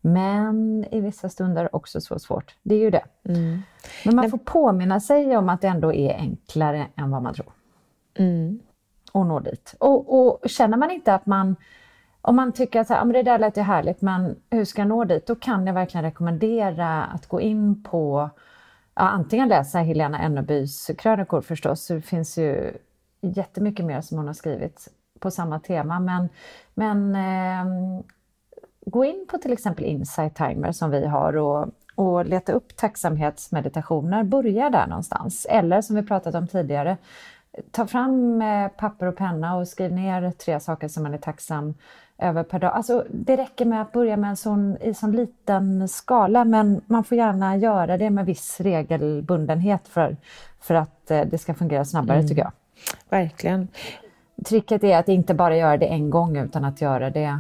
Men 0.00 0.84
i 0.90 1.00
vissa 1.00 1.28
stunder 1.28 1.76
också 1.76 2.00
så 2.00 2.18
svårt. 2.18 2.54
Det 2.62 2.74
är 2.74 2.78
ju 2.78 2.90
det. 2.90 3.04
Mm. 3.24 3.62
Men 4.04 4.16
man 4.16 4.30
får 4.30 4.38
påminna 4.38 5.00
sig 5.00 5.36
om 5.36 5.48
att 5.48 5.60
det 5.60 5.68
ändå 5.68 5.92
är 5.92 6.14
enklare 6.14 6.86
än 6.96 7.10
vad 7.10 7.22
man 7.22 7.34
tror. 7.34 7.52
Mm. 8.14 8.60
Och 9.12 9.26
nå 9.26 9.40
dit. 9.40 9.74
Och, 9.78 10.20
och 10.20 10.48
känner 10.50 10.76
man 10.76 10.90
inte 10.90 11.14
att 11.14 11.26
man, 11.26 11.56
om 12.20 12.36
man 12.36 12.52
tycker 12.52 12.80
att 12.80 12.86
så 12.86 12.92
här, 12.92 13.00
"Ja, 13.00 13.04
men 13.04 13.12
det 13.12 13.22
där 13.22 13.38
lät 13.38 13.56
ju 13.56 13.62
härligt, 13.62 14.00
men 14.00 14.36
hur 14.50 14.64
ska 14.64 14.80
jag 14.80 14.88
nå 14.88 15.04
dit? 15.04 15.26
Då 15.26 15.34
kan 15.34 15.66
jag 15.66 15.74
verkligen 15.74 16.04
rekommendera 16.04 17.04
att 17.04 17.26
gå 17.26 17.40
in 17.40 17.82
på, 17.82 18.30
ja, 18.94 19.02
antingen 19.02 19.48
läsa 19.48 19.78
Helena 19.78 20.18
Ennebys 20.18 20.90
krönikor 20.98 21.40
förstås, 21.40 21.88
det 21.88 22.00
finns 22.00 22.38
ju 22.38 22.72
jättemycket 23.20 23.84
mer 23.84 24.00
som 24.00 24.18
hon 24.18 24.26
har 24.26 24.34
skrivit 24.34 24.88
på 25.22 25.30
samma 25.30 25.60
tema, 25.60 26.00
men, 26.00 26.28
men 26.74 27.14
ehm, 27.14 28.02
gå 28.86 29.04
in 29.04 29.26
på 29.30 29.38
till 29.38 29.52
exempel 29.52 29.84
Insight 29.84 30.34
Timer 30.34 30.72
som 30.72 30.90
vi 30.90 31.06
har 31.06 31.36
och, 31.36 31.68
och 31.94 32.26
leta 32.26 32.52
upp 32.52 32.76
tacksamhetsmeditationer. 32.76 34.22
Börja 34.22 34.70
där 34.70 34.86
någonstans. 34.86 35.46
Eller 35.50 35.82
som 35.82 35.96
vi 35.96 36.02
pratat 36.02 36.34
om 36.34 36.48
tidigare, 36.48 36.96
ta 37.70 37.86
fram 37.86 38.42
eh, 38.42 38.68
papper 38.68 39.06
och 39.06 39.16
penna 39.16 39.56
och 39.56 39.68
skriv 39.68 39.92
ner 39.92 40.30
tre 40.30 40.60
saker 40.60 40.88
som 40.88 41.02
man 41.02 41.14
är 41.14 41.18
tacksam 41.18 41.74
över 42.18 42.42
per 42.42 42.58
dag. 42.58 42.72
Alltså, 42.72 43.06
det 43.10 43.36
räcker 43.36 43.64
med 43.64 43.82
att 43.82 43.92
börja 43.92 44.16
med 44.16 44.30
en 44.30 44.36
sån, 44.36 44.76
i 44.80 44.94
sån 44.94 45.12
liten 45.12 45.88
skala 45.88 46.44
men 46.44 46.80
man 46.86 47.04
får 47.04 47.18
gärna 47.18 47.56
göra 47.56 47.96
det 47.96 48.10
med 48.10 48.26
viss 48.26 48.60
regelbundenhet 48.60 49.88
för, 49.88 50.16
för 50.60 50.74
att 50.74 51.10
eh, 51.10 51.20
det 51.20 51.38
ska 51.38 51.54
fungera 51.54 51.84
snabbare 51.84 52.22
tycker 52.22 52.42
jag. 52.42 52.52
Verkligen. 53.08 53.68
Tricket 54.44 54.84
är 54.84 54.98
att 54.98 55.08
inte 55.08 55.34
bara 55.34 55.56
göra 55.56 55.76
det 55.76 55.86
en 55.86 56.10
gång 56.10 56.36
utan 56.36 56.64
att 56.64 56.80
göra 56.80 57.10
det 57.10 57.38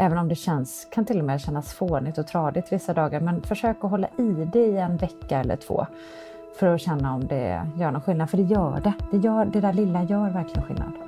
Även 0.00 0.18
om 0.18 0.28
det 0.28 0.34
känns, 0.34 0.86
kan 0.90 1.04
till 1.04 1.18
och 1.18 1.24
med 1.24 1.40
kännas 1.40 1.72
fånigt 1.72 2.18
och 2.18 2.26
tradigt 2.26 2.72
vissa 2.72 2.94
dagar. 2.94 3.20
Men 3.20 3.42
försök 3.42 3.76
att 3.80 3.90
hålla 3.90 4.08
i 4.18 4.48
det 4.52 4.66
i 4.66 4.76
en 4.76 4.96
vecka 4.96 5.38
eller 5.38 5.56
två. 5.56 5.86
För 6.58 6.74
att 6.74 6.80
känna 6.80 7.14
om 7.14 7.26
det 7.26 7.66
gör 7.76 7.90
någon 7.90 8.00
skillnad. 8.00 8.30
För 8.30 8.36
det 8.36 8.42
gör 8.42 8.80
det. 8.80 8.92
Det, 9.10 9.16
gör, 9.16 9.44
det 9.44 9.60
där 9.60 9.72
lilla 9.72 10.02
gör 10.02 10.30
verkligen 10.30 10.62
skillnad. 10.62 11.07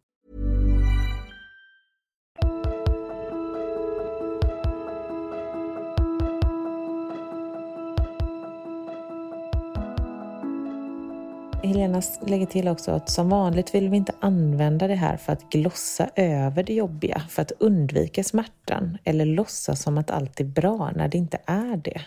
Helena 11.63 12.01
lägger 12.27 12.45
till 12.45 12.67
också 12.67 12.91
att 12.91 13.09
som 13.09 13.29
vanligt 13.29 13.75
vill 13.75 13.89
vi 13.89 13.97
inte 13.97 14.13
använda 14.19 14.87
det 14.87 14.95
här 14.95 15.17
för 15.17 15.33
att 15.33 15.49
glossa 15.49 16.09
över 16.15 16.63
det 16.63 16.73
jobbiga, 16.73 17.21
för 17.29 17.41
att 17.41 17.51
undvika 17.59 18.23
smärtan 18.23 18.97
eller 19.03 19.25
låtsas 19.25 19.81
som 19.81 19.97
att 19.97 20.11
allt 20.11 20.39
är 20.39 20.43
bra 20.43 20.91
när 20.95 21.07
det 21.07 21.17
inte 21.17 21.37
är 21.45 21.77
det. 21.77 22.01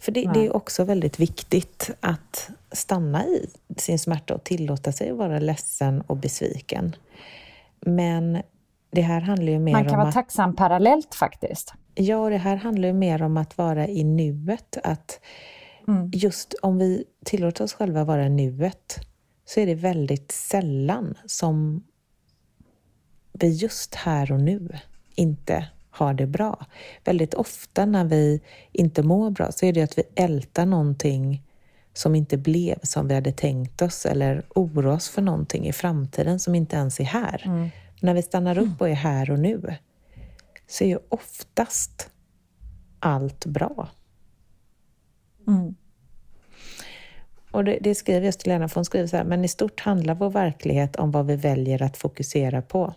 För 0.00 0.12
det, 0.12 0.30
det, 0.34 0.46
är 0.46 0.56
också 0.56 0.84
väldigt 0.84 1.20
viktigt 1.20 1.90
att 2.00 2.50
stanna 2.72 3.24
i 3.24 3.48
sin 3.76 3.98
smärta 3.98 4.34
och 4.34 4.44
tillåta 4.44 4.92
sig 4.92 5.10
att 5.10 5.16
vara 5.16 5.38
ledsen 5.38 6.00
och 6.00 6.16
besviken. 6.16 6.96
Men 7.80 8.42
det 8.90 9.02
här 9.02 9.20
handlar 9.20 9.52
ju 9.52 9.58
mer 9.58 9.74
om 9.74 9.80
Man 9.80 9.88
kan 9.88 9.98
vara 9.98 10.08
att, 10.08 10.14
tacksam 10.14 10.56
parallellt 10.56 11.14
faktiskt. 11.14 11.74
Ja, 11.94 12.30
det 12.30 12.36
här 12.36 12.56
handlar 12.56 12.88
ju 12.88 12.94
mer 12.94 13.22
om 13.22 13.36
att 13.36 13.58
vara 13.58 13.88
i 13.88 14.04
nuet. 14.04 14.76
Att 14.84 15.20
Mm. 15.88 16.10
just 16.14 16.54
om 16.62 16.78
vi 16.78 17.04
tillåter 17.24 17.64
oss 17.64 17.72
själva 17.72 18.04
vara 18.04 18.28
nuet 18.28 19.00
så 19.44 19.60
är 19.60 19.66
det 19.66 19.74
väldigt 19.74 20.32
sällan 20.32 21.14
som 21.26 21.84
vi 23.32 23.48
just 23.48 23.94
här 23.94 24.32
och 24.32 24.40
nu 24.40 24.68
inte 25.14 25.68
har 25.90 26.14
det 26.14 26.26
bra. 26.26 26.66
Väldigt 27.04 27.34
ofta 27.34 27.86
när 27.86 28.04
vi 28.04 28.40
inte 28.72 29.02
mår 29.02 29.30
bra 29.30 29.52
så 29.52 29.66
är 29.66 29.72
det 29.72 29.82
att 29.82 29.98
vi 29.98 30.02
ältar 30.14 30.66
någonting 30.66 31.42
som 31.94 32.14
inte 32.14 32.36
blev 32.36 32.78
som 32.82 33.08
vi 33.08 33.14
hade 33.14 33.32
tänkt 33.32 33.82
oss 33.82 34.06
eller 34.06 34.42
oroar 34.54 34.86
oss 34.86 35.08
för 35.08 35.22
någonting 35.22 35.66
i 35.68 35.72
framtiden 35.72 36.40
som 36.40 36.54
inte 36.54 36.76
ens 36.76 37.00
är 37.00 37.04
här. 37.04 37.70
När 38.00 38.14
vi 38.14 38.22
stannar 38.22 38.58
upp 38.58 38.80
och 38.80 38.88
är 38.88 38.94
här 38.94 39.30
och 39.30 39.38
nu 39.38 39.76
så 40.66 40.84
är 40.84 40.88
ju 40.88 40.98
oftast 41.08 42.10
allt 43.00 43.46
bra. 43.46 43.88
Mm. 45.48 45.74
Och 47.50 47.64
det, 47.64 47.78
det 47.80 47.94
skriver 47.94 48.26
just 48.26 48.46
Lena, 48.46 48.68
för 48.68 48.74
hon 48.74 48.84
skriver 48.84 49.06
så 49.06 49.16
här, 49.16 49.24
men 49.24 49.44
i 49.44 49.48
stort 49.48 49.80
handlar 49.80 50.14
vår 50.14 50.30
verklighet 50.30 50.96
om 50.96 51.10
vad 51.10 51.26
vi 51.26 51.36
väljer 51.36 51.82
att 51.82 51.96
fokusera 51.96 52.62
på. 52.62 52.94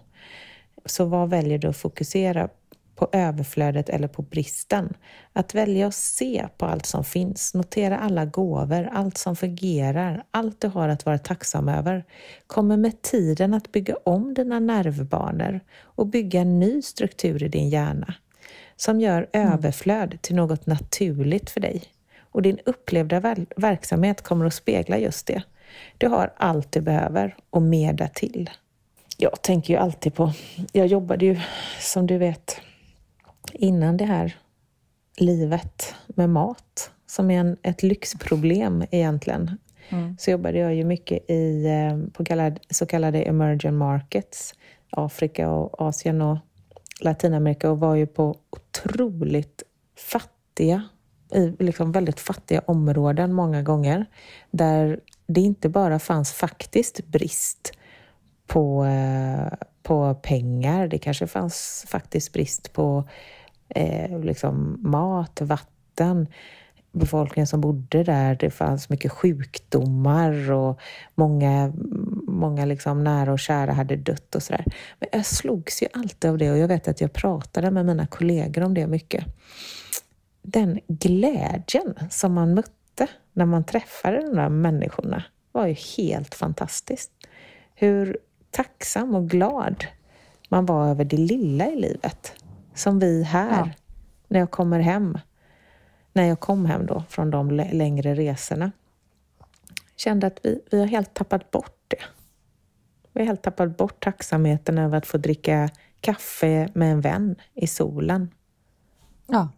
Så 0.85 1.05
vad 1.05 1.29
väljer 1.29 1.57
du 1.57 1.67
att 1.67 1.77
fokusera 1.77 2.49
på 2.95 3.09
överflödet 3.11 3.89
eller 3.89 4.07
på 4.07 4.21
bristen? 4.21 4.93
Att 5.33 5.55
välja 5.55 5.87
att 5.87 5.95
se 5.95 6.47
på 6.57 6.65
allt 6.65 6.85
som 6.85 7.03
finns, 7.03 7.53
notera 7.53 7.99
alla 7.99 8.25
gåvor, 8.25 8.89
allt 8.91 9.17
som 9.17 9.35
fungerar, 9.35 10.23
allt 10.31 10.61
du 10.61 10.67
har 10.67 10.89
att 10.89 11.05
vara 11.05 11.17
tacksam 11.17 11.67
över, 11.67 12.05
kommer 12.47 12.77
med 12.77 13.01
tiden 13.01 13.53
att 13.53 13.71
bygga 13.71 13.95
om 14.05 14.33
dina 14.33 14.59
nervbanor 14.59 15.59
och 15.81 16.07
bygga 16.07 16.41
en 16.41 16.59
ny 16.59 16.81
struktur 16.81 17.43
i 17.43 17.47
din 17.47 17.69
hjärna 17.69 18.13
som 18.75 19.01
gör 19.01 19.27
överflöd 19.33 20.17
till 20.21 20.35
något 20.35 20.65
naturligt 20.65 21.49
för 21.49 21.59
dig. 21.59 21.83
Och 22.31 22.41
din 22.41 22.59
upplevda 22.65 23.19
ver 23.19 23.45
verksamhet 23.55 24.21
kommer 24.21 24.45
att 24.45 24.53
spegla 24.53 24.97
just 24.97 25.27
det. 25.27 25.43
Du 25.97 26.07
har 26.07 26.33
allt 26.37 26.71
du 26.71 26.81
behöver 26.81 27.35
och 27.49 27.61
mer 27.61 27.93
därtill. 27.93 28.49
Jag 29.17 29.41
tänker 29.41 29.73
ju 29.73 29.79
alltid 29.79 30.13
på... 30.13 30.33
Jag 30.71 30.87
jobbade 30.87 31.25
ju, 31.25 31.39
som 31.79 32.07
du 32.07 32.17
vet, 32.17 32.61
innan 33.53 33.97
det 33.97 34.05
här 34.05 34.37
livet 35.17 35.95
med 36.07 36.29
mat, 36.29 36.91
som 37.07 37.31
är 37.31 37.39
en, 37.39 37.57
ett 37.61 37.83
lyxproblem 37.83 38.85
egentligen. 38.91 39.57
Mm. 39.89 40.17
Så 40.19 40.31
jobbade 40.31 40.57
jag 40.57 40.75
ju 40.75 40.83
mycket 40.83 41.29
i 41.29 41.65
eh, 41.65 42.11
på 42.13 42.25
kallad, 42.25 42.59
så 42.69 42.85
kallade 42.85 43.21
emerging 43.21 43.75
markets, 43.75 44.55
Afrika 44.89 45.49
och 45.49 45.81
Asien 45.81 46.21
och 46.21 46.37
Latinamerika 47.01 47.71
och 47.71 47.79
var 47.79 47.95
ju 47.95 48.07
på 48.07 48.35
otroligt 48.49 49.63
fattiga 49.97 50.83
i 51.33 51.55
liksom 51.59 51.91
väldigt 51.91 52.19
fattiga 52.19 52.61
områden 52.65 53.33
många 53.33 53.61
gånger, 53.61 54.05
där 54.51 54.99
det 55.27 55.41
inte 55.41 55.69
bara 55.69 55.99
fanns 55.99 56.33
faktiskt 56.33 57.07
brist 57.07 57.71
på, 58.47 58.85
eh, 58.85 59.53
på 59.83 60.13
pengar, 60.13 60.87
det 60.87 60.97
kanske 60.97 61.27
fanns 61.27 61.85
faktiskt 61.87 62.33
brist 62.33 62.73
på 62.73 63.03
eh, 63.69 64.19
liksom 64.19 64.77
mat, 64.81 65.41
vatten, 65.41 66.27
befolkningen 66.91 67.47
som 67.47 67.61
bodde 67.61 68.03
där, 68.03 68.35
det 68.35 68.49
fanns 68.49 68.89
mycket 68.89 69.11
sjukdomar 69.11 70.51
och 70.51 70.79
många, 71.15 71.73
många 72.27 72.65
liksom 72.65 73.03
nära 73.03 73.31
och 73.31 73.39
kära 73.39 73.73
hade 73.73 73.95
dött 73.95 74.35
och 74.35 74.43
sådär. 74.43 74.65
Men 74.99 75.09
jag 75.11 75.25
slogs 75.25 75.83
ju 75.83 75.87
alltid 75.93 76.31
av 76.31 76.37
det 76.37 76.51
och 76.51 76.57
jag 76.57 76.67
vet 76.67 76.87
att 76.87 77.01
jag 77.01 77.13
pratade 77.13 77.71
med 77.71 77.85
mina 77.85 78.07
kollegor 78.07 78.63
om 78.63 78.73
det 78.73 78.87
mycket 78.87 79.25
den 80.41 80.80
glädjen 80.88 81.95
som 82.10 82.34
man 82.34 82.54
mötte 82.54 83.08
när 83.34 83.45
man 83.45 83.63
träffade 83.63 84.21
de 84.21 84.36
där 84.36 84.49
människorna 84.49 85.23
var 85.51 85.67
ju 85.67 85.73
helt 85.73 86.36
fantastiskt. 86.36 87.12
Hur 87.75 88.17
tacksam 88.51 89.15
och 89.15 89.30
glad 89.30 89.86
man 90.49 90.65
var 90.65 90.88
över 90.88 91.06
det 91.06 91.17
lilla 91.17 91.67
i 91.67 91.75
livet. 91.75 92.34
Som 92.73 92.99
vi 92.99 93.23
här, 93.23 93.58
ja. 93.58 93.69
när 94.27 94.39
jag 94.39 94.51
kommer 94.51 94.80
hem, 94.80 95.17
när 96.13 96.23
jag 96.23 96.39
kom 96.39 96.65
hem 96.65 96.86
då 96.86 97.04
från 97.10 97.32
de 97.32 97.51
längre 97.51 98.15
resorna, 98.15 98.71
kände 99.95 100.27
att 100.27 100.39
vi, 100.43 100.62
vi 100.71 100.80
har 100.80 100.88
helt 100.88 101.13
tappat 101.13 101.51
bort 101.51 101.84
det. 101.88 102.04
Vi 103.13 103.21
har 103.21 103.27
helt 103.27 103.41
tappat 103.41 103.77
bort 103.77 104.04
tacksamheten 104.04 104.77
över 104.77 104.97
att 104.97 105.08
få 105.08 105.17
dricka 105.17 105.69
kaffe 106.01 106.69
med 106.73 106.91
en 106.91 107.01
vän 107.01 107.36
i 107.54 107.67
solen. 107.67 108.30
Ja. 109.27 109.49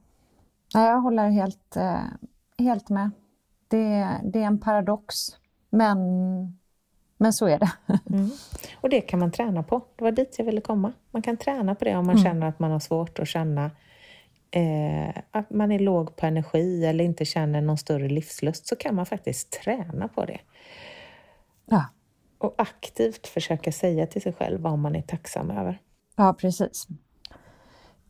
Jag 0.73 1.01
håller 1.01 1.29
helt, 1.29 1.75
eh, 1.75 2.03
helt 2.57 2.89
med. 2.89 3.11
Det, 3.67 4.07
det 4.23 4.39
är 4.39 4.45
en 4.45 4.59
paradox, 4.59 5.15
men, 5.69 5.97
men 7.17 7.33
så 7.33 7.47
är 7.47 7.59
det. 7.59 7.71
Mm. 8.09 8.29
Och 8.81 8.89
det 8.89 9.01
kan 9.01 9.19
man 9.19 9.31
träna 9.31 9.63
på. 9.63 9.81
Det 9.95 10.03
var 10.03 10.11
dit 10.11 10.35
jag 10.37 10.45
ville 10.45 10.61
komma. 10.61 10.93
Man 11.11 11.21
kan 11.21 11.37
träna 11.37 11.75
på 11.75 11.85
det 11.85 11.95
om 11.95 12.05
man 12.05 12.15
mm. 12.15 12.23
känner 12.23 12.47
att 12.47 12.59
man 12.59 12.71
har 12.71 12.79
svårt 12.79 13.19
att 13.19 13.27
känna 13.27 13.71
eh, 14.51 15.21
att 15.31 15.49
man 15.49 15.71
är 15.71 15.79
låg 15.79 16.15
på 16.15 16.25
energi 16.25 16.85
eller 16.85 17.03
inte 17.05 17.25
känner 17.25 17.61
någon 17.61 17.77
större 17.77 18.09
livslust, 18.09 18.67
så 18.67 18.75
kan 18.75 18.95
man 18.95 19.05
faktiskt 19.05 19.51
träna 19.51 20.07
på 20.07 20.25
det. 20.25 20.39
Ja. 21.65 21.85
Och 22.37 22.55
aktivt 22.57 23.27
försöka 23.27 23.71
säga 23.71 24.07
till 24.07 24.21
sig 24.21 24.33
själv 24.33 24.61
vad 24.61 24.79
man 24.79 24.95
är 24.95 25.01
tacksam 25.01 25.51
över. 25.51 25.81
Ja, 26.15 26.33
precis. 26.33 26.87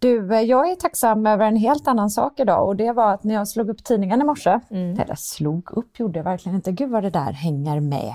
Du, 0.03 0.35
jag 0.35 0.71
är 0.71 0.75
tacksam 0.75 1.27
över 1.27 1.45
en 1.45 1.55
helt 1.55 1.87
annan 1.87 2.09
sak 2.09 2.39
idag 2.39 2.67
och 2.67 2.75
det 2.75 2.91
var 2.91 3.13
att 3.13 3.23
när 3.23 3.35
jag 3.35 3.47
slog 3.47 3.69
upp 3.69 3.83
tidningen 3.83 4.21
i 4.21 4.23
morse, 4.23 4.59
mm. 4.69 4.99
eller 4.99 5.15
slog 5.15 5.71
upp 5.71 5.99
gjorde 5.99 6.19
jag 6.19 6.23
verkligen 6.23 6.55
inte, 6.55 6.71
gud 6.71 6.89
vad 6.89 7.03
det 7.03 7.09
där 7.09 7.31
hänger 7.31 7.79
med. 7.79 8.13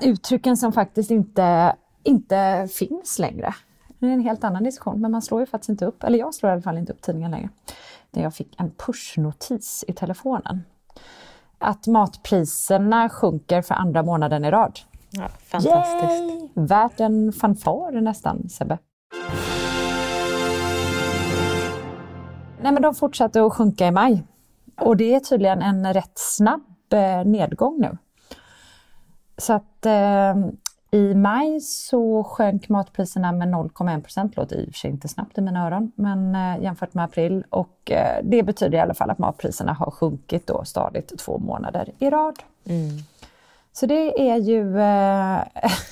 Uttrycken 0.00 0.56
som 0.56 0.72
faktiskt 0.72 1.10
inte, 1.10 1.76
inte 2.02 2.68
finns 2.72 3.18
längre. 3.18 3.54
Det 3.98 4.06
är 4.06 4.10
en 4.10 4.20
helt 4.20 4.44
annan 4.44 4.64
diskussion, 4.64 5.00
men 5.00 5.10
man 5.10 5.22
slår 5.22 5.40
ju 5.40 5.46
faktiskt 5.46 5.68
inte 5.68 5.86
upp, 5.86 6.04
eller 6.04 6.18
jag 6.18 6.34
slår 6.34 6.50
i 6.50 6.52
alla 6.52 6.62
fall 6.62 6.78
inte 6.78 6.92
upp 6.92 7.02
tidningen 7.02 7.30
längre. 7.30 7.48
Där 8.10 8.22
jag 8.22 8.34
fick 8.34 8.60
en 8.60 8.70
pushnotis 8.70 9.84
i 9.88 9.92
telefonen. 9.92 10.62
Att 11.58 11.86
matpriserna 11.86 13.08
sjunker 13.08 13.62
för 13.62 13.74
andra 13.74 14.02
månaden 14.02 14.44
i 14.44 14.50
rad. 14.50 14.78
Ja, 15.10 15.28
fantastiskt. 15.28 16.12
Yay! 16.12 16.48
Värt 16.54 17.00
en 17.00 17.32
fanfar 17.32 18.00
nästan, 18.00 18.48
Sebbe. 18.48 18.78
Nej, 22.62 22.72
men 22.72 22.82
de 22.82 22.94
fortsatte 22.94 23.42
att 23.42 23.52
sjunka 23.52 23.86
i 23.86 23.90
maj. 23.90 24.22
Och 24.80 24.96
det 24.96 25.14
är 25.14 25.20
tydligen 25.20 25.62
en 25.62 25.94
rätt 25.94 26.12
snabb 26.14 26.62
eh, 26.92 27.24
nedgång 27.24 27.80
nu. 27.80 27.98
Så 29.36 29.52
att 29.52 29.86
eh, 29.86 30.34
i 30.90 31.14
maj 31.14 31.60
så 31.60 32.24
sjönk 32.24 32.68
matpriserna 32.68 33.32
med 33.32 33.48
0,1 33.48 34.02
procent. 34.02 34.36
låter 34.36 34.56
i 34.56 34.64
och 34.68 34.72
för 34.72 34.78
sig 34.78 34.90
inte 34.90 35.08
snabbt 35.08 35.38
i 35.38 35.40
mina 35.40 35.66
öron, 35.66 35.92
men 35.94 36.34
eh, 36.34 36.62
jämfört 36.62 36.94
med 36.94 37.04
april. 37.04 37.44
Och 37.50 37.90
eh, 37.90 38.24
det 38.24 38.42
betyder 38.42 38.78
i 38.78 38.80
alla 38.80 38.94
fall 38.94 39.10
att 39.10 39.18
matpriserna 39.18 39.72
har 39.72 39.90
sjunkit 39.90 40.46
då 40.46 40.64
stadigt 40.64 41.18
två 41.18 41.38
månader 41.38 41.88
i 41.98 42.10
rad. 42.10 42.38
Mm. 42.64 42.98
Så 43.72 43.86
det 43.86 44.30
är 44.30 44.36
ju... 44.36 44.80
Eh, 44.80 45.42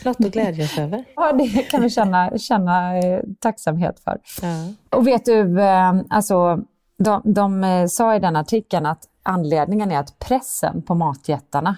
Något 0.04 0.20
att 0.20 0.32
glädjas 0.32 0.78
över. 0.78 1.04
ja, 1.16 1.32
det 1.32 1.48
kan 1.48 1.82
vi 1.82 1.90
känna, 1.90 2.38
känna 2.38 2.98
eh, 2.98 3.20
tacksamhet 3.38 4.00
för. 4.00 4.20
Ja. 4.42 4.72
Och 4.98 5.06
vet 5.06 5.24
du, 5.24 5.60
eh, 5.60 5.92
alltså, 6.10 6.60
de, 6.98 7.22
de 7.24 7.86
sa 7.90 8.16
i 8.16 8.18
den 8.18 8.36
artikeln 8.36 8.86
att 8.86 9.04
anledningen 9.22 9.90
är 9.90 9.98
att 9.98 10.18
pressen 10.18 10.82
på 10.82 10.94
matjättarna 10.94 11.76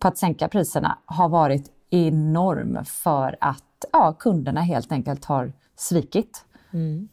på 0.00 0.08
att 0.08 0.18
sänka 0.18 0.48
priserna 0.48 0.98
har 1.04 1.28
varit 1.28 1.70
enorm 1.90 2.84
för 2.84 3.36
att 3.40 3.84
ja, 3.92 4.12
kunderna 4.18 4.60
helt 4.60 4.92
enkelt 4.92 5.24
har 5.24 5.52
svikit. 5.76 6.44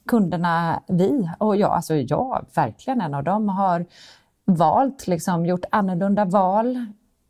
Kunderna, 0.08 0.84
vi 0.88 1.30
och 1.38 1.56
jag, 1.56 1.72
alltså 1.72 1.96
jag, 1.96 2.46
verkligen 2.56 3.02
en 3.02 3.14
av 3.14 3.24
dem, 3.24 3.50
har 3.50 3.86
valt, 4.46 5.08
liksom 5.08 5.46
gjort 5.46 5.66
annorlunda 5.72 6.26
val, 6.26 6.86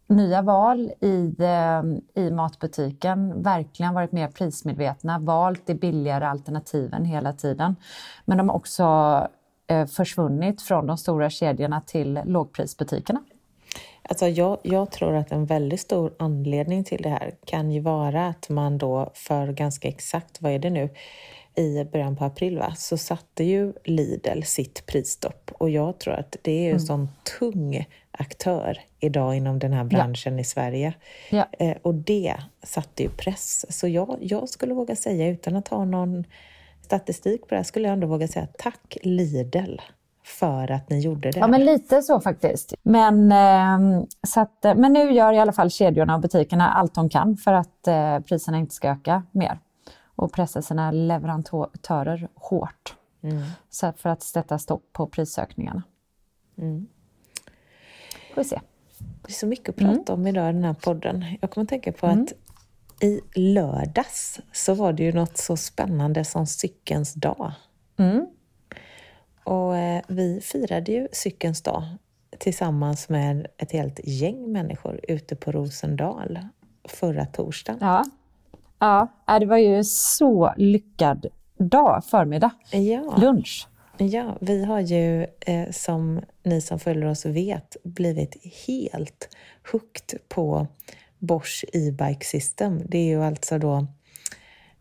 nya 0.10 0.42
val 0.42 0.92
i, 1.02 1.36
eh, 1.40 1.84
i 2.24 2.32
matbutiken, 2.32 3.44
verkligen 3.44 3.94
varit 3.94 4.12
mer 4.12 4.28
prismedvetna, 4.28 5.20
valt 5.20 5.68
de 5.68 5.74
billigare 5.74 6.26
alternativen 6.26 7.06
hela 7.06 7.34
tiden. 7.34 7.76
Men 8.26 8.38
de 8.38 8.50
har 8.50 8.56
också 8.56 8.84
eh, 9.68 9.86
försvunnit 9.86 10.62
från 10.62 10.88
de 10.88 10.98
stora 10.98 11.30
kedjorna 11.30 11.82
till 11.82 12.22
lågprisbutikerna. 12.26 13.24
Alltså 14.10 14.28
jag, 14.28 14.58
jag 14.64 14.92
tror 14.92 15.16
att 15.16 15.32
en 15.32 15.46
väldigt 15.46 15.82
stor 15.82 16.14
anledning 16.20 16.84
till 16.84 17.02
det 17.02 17.10
här 17.10 17.32
kan 17.46 17.72
ju 17.72 17.80
vara 17.80 18.28
att 18.28 18.50
man 18.50 18.78
då 18.78 19.12
för 19.14 19.48
ganska 19.48 19.88
exakt, 19.88 20.42
vad 20.42 20.52
är 20.52 20.60
det 20.60 20.70
nu, 20.70 20.90
i 21.60 21.86
början 21.92 22.16
på 22.16 22.26
april 22.26 22.58
va, 22.58 22.74
så 22.78 22.98
satte 22.98 23.44
ju 23.44 23.74
Lidl 23.86 24.42
sitt 24.44 24.86
prisstopp 24.86 25.52
och 25.58 25.70
jag 25.70 26.00
tror 26.00 26.14
att 26.14 26.36
det 26.42 26.68
är 26.68 26.74
en 26.74 26.80
sån 26.80 27.10
tung 27.40 27.88
aktör 28.12 28.80
idag 29.00 29.36
inom 29.36 29.60
den 29.60 29.74
här 29.74 29.84
branschen 29.84 30.40
i 30.40 30.44
Sverige. 30.44 30.94
Ja. 31.30 31.46
Eh, 31.60 31.78
och 31.82 31.96
det 31.96 32.36
satte 32.64 33.04
ju 33.04 33.10
press. 33.10 33.66
Så 33.70 33.88
jag, 33.88 34.18
jag 34.22 34.50
skulle 34.50 34.74
våga 34.74 34.96
säga, 34.96 35.28
utan 35.28 35.56
att 35.56 35.68
ha 35.68 35.86
någon 35.86 36.24
statistik 36.82 37.42
på 37.42 37.48
det 37.50 37.56
här, 37.56 37.64
skulle 37.64 37.88
jag 37.88 37.94
ändå 37.94 38.08
våga 38.08 38.28
säga 38.28 38.48
tack 38.58 38.98
Lidl 39.04 39.78
för 40.24 40.72
att 40.72 40.90
ni 40.90 41.00
gjorde 41.00 41.32
det. 41.32 41.40
Ja, 41.40 41.48
men 41.48 41.66
lite 41.66 42.02
så 42.02 42.20
faktiskt. 42.20 42.74
Men, 42.84 43.32
eh, 43.32 44.04
så 44.28 44.40
att, 44.40 44.64
men 44.64 44.94
nu 44.94 45.12
gör 45.12 45.34
i 45.34 45.40
alla 45.40 45.54
fall 45.54 45.72
kedjorna 45.72 46.16
och 46.16 46.22
butikerna 46.22 46.70
allt 46.70 46.96
de 46.96 47.10
kan 47.10 47.38
för 47.38 47.54
att 47.54 47.88
eh, 47.88 48.20
priserna 48.20 48.58
inte 48.58 48.76
ska 48.76 48.90
öka 48.90 49.24
mer 49.32 49.60
och 50.20 50.32
pressa 50.34 50.62
sina 50.62 50.92
leverantörer 50.92 52.28
hårt. 52.36 52.96
Så 53.70 53.88
att 53.88 54.00
för 54.00 54.10
att 54.10 54.24
sätta 54.24 54.60
stopp 54.60 54.94
på 54.94 55.08
prisökningarna. 55.08 55.84
Får 58.36 58.42
vi 58.42 58.44
se. 58.44 58.60
Det 58.98 59.32
är 59.32 59.34
så 59.34 59.48
mycket 59.48 59.70
att 59.70 59.76
prata 59.76 60.14
om 60.14 60.28
idag 60.28 60.50
i 60.50 60.54
den 60.54 60.64
här 60.64 60.74
podden. 60.74 61.26
Jag 61.42 61.52
kommer 61.52 61.64
att 61.64 61.70
tänka 61.70 61.92
på 61.92 62.08
att 62.08 62.34
i 63.02 63.22
lördags 63.36 64.40
så 64.54 64.74
var 64.74 64.94
det 64.94 65.04
ju 65.04 65.12
något 65.14 65.38
så 65.38 65.58
spännande 65.58 66.26
som 66.26 66.48
cykelns 66.48 67.14
dag. 67.14 67.52
Och 69.44 69.78
eh, 69.78 70.02
vi 70.08 70.42
firade 70.42 70.92
ju 70.92 71.08
cykelns 71.12 71.62
dag 71.62 71.84
tillsammans 72.38 73.10
med 73.10 73.48
ett 73.58 73.72
helt 73.72 74.00
gäng 74.04 74.52
människor 74.52 75.00
ute 75.08 75.36
på 75.36 75.52
Rosendal 75.52 76.40
förra 76.84 77.26
torsdagen. 77.26 77.80
Ja. 77.82 78.06
Ja, 78.80 79.08
äh, 79.30 79.40
det 79.40 79.46
var 79.46 79.58
ju 79.58 79.84
så 79.84 80.54
lyckad 80.58 81.26
dag, 81.58 82.04
förmiddag, 82.06 82.52
Ja. 82.72 83.18
lunch. 83.22 83.68
Ja, 83.98 84.38
vi 84.42 84.66
har 84.66 84.80
ju 84.80 85.24
eh, 85.24 85.72
som 85.72 86.22
ni 86.44 86.62
som 86.62 86.80
följer 86.80 87.06
oss 87.06 87.26
vet 87.26 87.78
blivit 87.84 88.38
helt 88.68 89.30
hooked 89.72 90.20
på 90.30 90.68
Bosch 91.20 91.66
e-bike 91.74 92.26
system. 92.26 92.82
Det 92.86 92.98
är 92.98 93.06
ju 93.06 93.24
alltså 93.24 93.58
då 93.58 93.88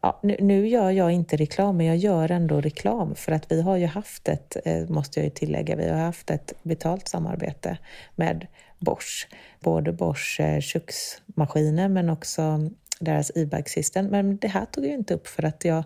Ja, 0.00 0.20
nu, 0.22 0.36
nu 0.40 0.68
gör 0.68 0.90
jag 0.90 1.12
inte 1.12 1.36
reklam, 1.36 1.76
men 1.76 1.86
jag 1.86 1.96
gör 1.96 2.30
ändå 2.30 2.60
reklam 2.60 3.14
för 3.14 3.32
att 3.32 3.52
vi 3.52 3.62
har 3.62 3.76
ju 3.76 3.86
haft 3.86 4.28
ett, 4.28 4.56
eh, 4.64 4.88
måste 4.88 5.20
jag 5.20 5.24
ju 5.24 5.30
tillägga, 5.30 5.76
vi 5.76 5.88
har 5.88 5.98
haft 5.98 6.30
ett 6.30 6.52
betalt 6.62 7.08
samarbete 7.08 7.78
med 8.16 8.46
Bosch. 8.78 9.28
Både 9.60 9.92
Bosch 9.92 10.40
eh, 10.40 10.60
köksmaskiner 10.60 11.88
men 11.88 12.10
också 12.10 12.70
deras 13.00 13.30
e-bike 13.34 13.70
system. 13.70 14.06
Men 14.06 14.36
det 14.36 14.48
här 14.48 14.64
tog 14.64 14.84
jag 14.84 14.92
inte 14.92 15.14
upp 15.14 15.26
för 15.26 15.44
att 15.44 15.64
jag 15.64 15.84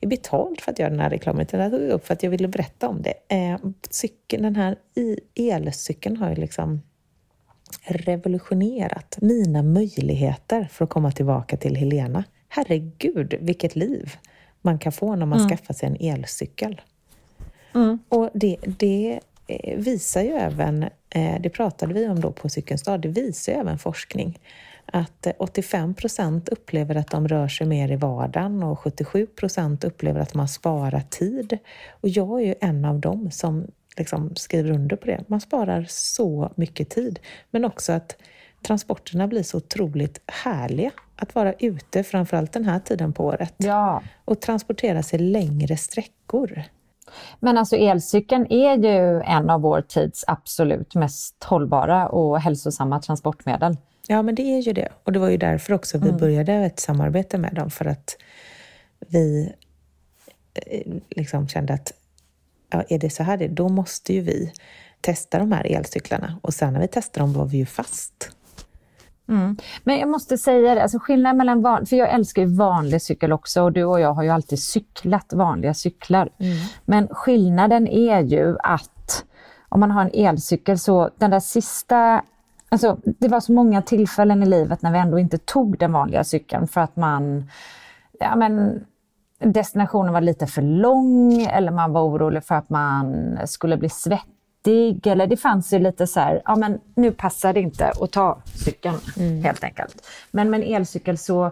är 0.00 0.06
betald 0.06 0.60
för 0.60 0.72
att 0.72 0.78
göra 0.78 0.90
den 0.90 1.00
här 1.00 1.10
reklamen, 1.10 1.42
utan 1.42 1.58
det 1.58 1.64
här 1.64 1.70
tog 1.70 1.82
jag 1.82 1.90
upp 1.90 2.06
för 2.06 2.14
att 2.14 2.22
jag 2.22 2.30
ville 2.30 2.48
berätta 2.48 2.88
om 2.88 3.02
det. 3.02 3.14
Eh, 3.28 3.58
cykeln, 3.90 4.42
den 4.42 4.56
här 4.56 4.76
elcykeln 5.34 6.16
har 6.16 6.28
ju 6.30 6.34
liksom 6.34 6.82
revolutionerat 7.82 9.18
mina 9.20 9.62
möjligheter 9.62 10.68
för 10.72 10.84
att 10.84 10.90
komma 10.90 11.12
tillbaka 11.12 11.56
till 11.56 11.76
Helena. 11.76 12.24
Herregud, 12.48 13.34
vilket 13.40 13.76
liv 13.76 14.16
man 14.62 14.78
kan 14.78 14.92
få 14.92 15.16
när 15.16 15.26
man 15.26 15.48
skaffar 15.48 15.74
sig 15.74 15.88
en 15.88 15.96
elcykel. 16.00 16.80
Och 18.08 18.30
det, 18.34 18.56
det 18.78 19.20
eh, 19.46 19.78
visar 19.78 20.22
ju 20.22 20.30
även, 20.30 20.82
eh, 21.10 21.40
det 21.40 21.50
pratade 21.50 21.94
vi 21.94 22.08
om 22.08 22.20
då 22.20 22.32
på 22.32 22.48
Cykelns 22.48 22.82
dag, 22.82 23.00
det 23.00 23.08
visar 23.08 23.52
ju 23.52 23.58
även 23.58 23.78
forskning 23.78 24.38
att 24.92 25.26
eh, 25.26 25.32
85 25.38 25.94
procent 25.94 26.48
upplever 26.48 26.94
att 26.94 27.10
de 27.10 27.28
rör 27.28 27.48
sig 27.48 27.66
mer 27.66 27.92
i 27.92 27.96
vardagen 27.96 28.62
och 28.62 28.78
77 28.78 29.26
procent 29.26 29.84
upplever 29.84 30.20
att 30.20 30.34
man 30.34 30.48
sparar 30.48 31.00
tid. 31.10 31.58
Och 31.90 32.08
jag 32.08 32.40
är 32.40 32.46
ju 32.46 32.54
en 32.60 32.84
av 32.84 33.00
dem 33.00 33.30
som 33.30 33.66
liksom 33.96 34.36
skriver 34.36 34.70
under 34.70 34.96
på 34.96 35.06
det. 35.06 35.24
Man 35.26 35.40
sparar 35.40 35.86
så 35.88 36.52
mycket 36.54 36.90
tid, 36.90 37.18
men 37.50 37.64
också 37.64 37.92
att 37.92 38.16
transporterna 38.62 39.26
blir 39.28 39.42
så 39.42 39.56
otroligt 39.56 40.20
härliga 40.26 40.90
att 41.16 41.34
vara 41.34 41.52
ute, 41.52 42.02
framförallt 42.02 42.52
den 42.52 42.64
här 42.64 42.78
tiden 42.80 43.12
på 43.12 43.24
året, 43.24 43.54
Ja. 43.56 44.02
och 44.24 44.40
transportera 44.40 45.02
sig 45.02 45.18
längre 45.18 45.76
sträckor. 45.76 46.62
Men 47.40 47.58
alltså 47.58 47.76
elcykeln 47.76 48.46
är 48.52 48.76
ju 48.76 49.20
en 49.20 49.50
av 49.50 49.60
vår 49.60 49.80
tids 49.80 50.24
absolut 50.26 50.94
mest 50.94 51.44
hållbara 51.44 52.08
och 52.08 52.40
hälsosamma 52.40 53.00
transportmedel. 53.00 53.76
Ja, 54.06 54.22
men 54.22 54.34
det 54.34 54.42
är 54.42 54.60
ju 54.60 54.72
det. 54.72 54.88
Och 55.04 55.12
det 55.12 55.18
var 55.18 55.28
ju 55.28 55.36
därför 55.36 55.72
också 55.72 55.98
vi 55.98 56.12
började 56.12 56.52
ett 56.52 56.80
samarbete 56.80 57.38
med 57.38 57.54
dem, 57.54 57.70
för 57.70 57.84
att 57.84 58.16
vi 59.08 59.52
eh, 60.54 60.94
liksom 61.08 61.48
kände 61.48 61.74
att 61.74 61.92
ja, 62.70 62.84
är 62.88 62.98
det 62.98 63.10
så 63.10 63.22
här 63.22 63.36
det 63.36 63.48
då 63.48 63.68
måste 63.68 64.12
ju 64.12 64.20
vi 64.20 64.52
testa 65.00 65.38
de 65.38 65.52
här 65.52 65.66
elcyklarna. 65.66 66.38
Och 66.42 66.54
sen 66.54 66.72
när 66.72 66.80
vi 66.80 66.88
testade 66.88 67.22
dem 67.22 67.32
var 67.32 67.44
vi 67.44 67.56
ju 67.56 67.66
fast. 67.66 68.30
Men 69.84 69.98
jag 69.98 70.08
måste 70.08 70.38
säga 70.38 70.74
det, 70.74 70.82
alltså 70.82 70.98
skillnaden 70.98 71.36
mellan 71.36 71.62
van, 71.62 71.86
för 71.86 71.96
jag 71.96 72.14
älskar 72.14 72.42
ju 72.42 72.56
vanlig 72.56 73.02
cykel 73.02 73.32
också 73.32 73.62
och 73.62 73.72
du 73.72 73.84
och 73.84 74.00
jag 74.00 74.12
har 74.12 74.22
ju 74.22 74.28
alltid 74.28 74.62
cyklat 74.62 75.32
vanliga 75.32 75.74
cyklar. 75.74 76.28
Men 76.84 77.08
skillnaden 77.08 77.88
är 77.88 78.20
ju 78.20 78.56
att 78.58 79.24
om 79.68 79.80
man 79.80 79.90
har 79.90 80.02
en 80.02 80.26
elcykel 80.26 80.78
så 80.78 81.10
den 81.18 81.30
där 81.30 81.40
sista 81.40 82.22
Alltså, 82.72 82.98
det 83.04 83.28
var 83.28 83.40
så 83.40 83.52
många 83.52 83.82
tillfällen 83.82 84.42
i 84.42 84.46
livet 84.46 84.82
när 84.82 84.92
vi 84.92 84.98
ändå 84.98 85.18
inte 85.18 85.38
tog 85.38 85.78
den 85.78 85.92
vanliga 85.92 86.24
cykeln 86.24 86.68
för 86.68 86.80
att 86.80 86.96
man 86.96 87.50
ja, 88.20 88.36
men, 88.36 88.84
destinationen 89.38 90.12
var 90.12 90.20
lite 90.20 90.46
för 90.46 90.62
lång 90.62 91.42
eller 91.42 91.72
man 91.72 91.92
var 91.92 92.02
orolig 92.02 92.44
för 92.44 92.54
att 92.54 92.70
man 92.70 93.38
skulle 93.46 93.76
bli 93.76 93.88
svettig. 93.88 95.06
Eller 95.06 95.26
det 95.26 95.36
fanns 95.36 95.72
ju 95.72 95.78
lite 95.78 96.06
så 96.06 96.20
här, 96.20 96.42
ja 96.44 96.56
men 96.56 96.80
nu 96.94 97.12
passar 97.12 97.52
det 97.52 97.60
inte 97.60 97.92
att 98.00 98.12
ta 98.12 98.42
cykeln 98.44 98.98
helt 99.42 99.64
enkelt. 99.64 100.06
Men 100.30 100.50
med 100.50 100.60
en 100.60 100.74
elcykel 100.74 101.18
så 101.18 101.50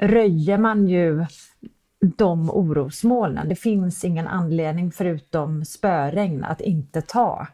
röjer 0.00 0.58
man 0.58 0.88
ju 0.88 1.26
de 2.00 2.50
orosmolnen. 2.50 3.48
Det 3.48 3.56
finns 3.56 4.04
ingen 4.04 4.28
anledning 4.28 4.92
förutom 4.92 5.64
spöregn 5.64 6.44
att 6.44 6.60
inte 6.60 7.02
ta 7.02 7.46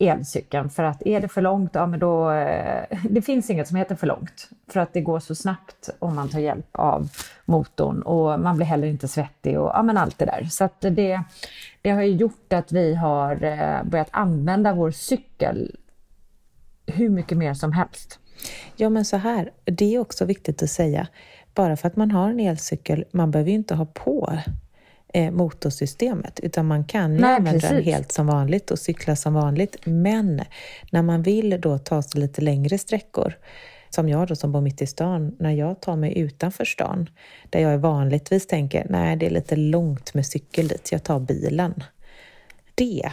elcykeln 0.00 0.70
för 0.70 0.82
att 0.82 1.06
är 1.06 1.20
det 1.20 1.28
för 1.28 1.42
långt, 1.42 1.70
ja 1.74 1.86
men 1.86 2.00
då... 2.00 2.30
Eh, 2.30 2.84
det 3.10 3.22
finns 3.22 3.50
inget 3.50 3.68
som 3.68 3.76
heter 3.76 3.94
för 3.94 4.06
långt 4.06 4.48
för 4.68 4.80
att 4.80 4.92
det 4.92 5.00
går 5.00 5.20
så 5.20 5.34
snabbt 5.34 5.90
om 5.98 6.14
man 6.14 6.28
tar 6.28 6.38
hjälp 6.38 6.66
av 6.72 7.08
motorn 7.44 8.02
och 8.02 8.40
man 8.40 8.56
blir 8.56 8.66
heller 8.66 8.86
inte 8.86 9.08
svettig 9.08 9.60
och 9.60 9.70
ja 9.74 9.82
men 9.82 9.96
allt 9.96 10.18
det 10.18 10.24
där. 10.24 10.44
Så 10.50 10.64
att 10.64 10.80
det, 10.80 11.22
det 11.82 11.90
har 11.90 12.02
ju 12.02 12.12
gjort 12.12 12.52
att 12.52 12.72
vi 12.72 12.94
har 12.94 13.44
eh, 13.44 13.84
börjat 13.84 14.08
använda 14.10 14.72
vår 14.72 14.90
cykel 14.90 15.76
hur 16.86 17.08
mycket 17.08 17.38
mer 17.38 17.54
som 17.54 17.72
helst. 17.72 18.18
Ja 18.76 18.88
men 18.88 19.04
så 19.04 19.16
här, 19.16 19.50
det 19.64 19.94
är 19.94 19.98
också 19.98 20.24
viktigt 20.24 20.62
att 20.62 20.70
säga, 20.70 21.06
bara 21.54 21.76
för 21.76 21.88
att 21.88 21.96
man 21.96 22.10
har 22.10 22.30
en 22.30 22.40
elcykel, 22.40 23.04
man 23.12 23.30
behöver 23.30 23.50
ju 23.50 23.56
inte 23.56 23.74
ha 23.74 23.86
på 23.86 24.38
motorsystemet, 25.30 26.40
utan 26.40 26.66
man 26.66 26.84
kan 26.84 27.12
ju 27.12 27.20
Nej, 27.20 27.34
använda 27.34 27.60
precis. 27.60 27.70
den 27.70 27.84
helt 27.84 28.12
som 28.12 28.26
vanligt 28.26 28.70
och 28.70 28.78
cykla 28.78 29.16
som 29.16 29.34
vanligt. 29.34 29.76
Men 29.84 30.42
när 30.92 31.02
man 31.02 31.22
vill 31.22 31.60
då 31.60 31.78
ta 31.78 32.02
sig 32.02 32.20
lite 32.20 32.40
längre 32.40 32.78
sträckor, 32.78 33.34
som 33.90 34.08
jag 34.08 34.28
då 34.28 34.36
som 34.36 34.52
bor 34.52 34.60
mitt 34.60 34.82
i 34.82 34.86
stan, 34.86 35.36
när 35.38 35.50
jag 35.50 35.80
tar 35.80 35.96
mig 35.96 36.18
utanför 36.18 36.64
stan, 36.64 37.10
där 37.50 37.60
jag 37.60 37.78
vanligtvis 37.78 38.46
tänker, 38.46 38.86
nej 38.90 39.16
det 39.16 39.26
är 39.26 39.30
lite 39.30 39.56
långt 39.56 40.14
med 40.14 40.26
cykel 40.26 40.68
dit, 40.68 40.92
jag 40.92 41.04
tar 41.04 41.20
bilen. 41.20 41.74
Det 42.74 43.10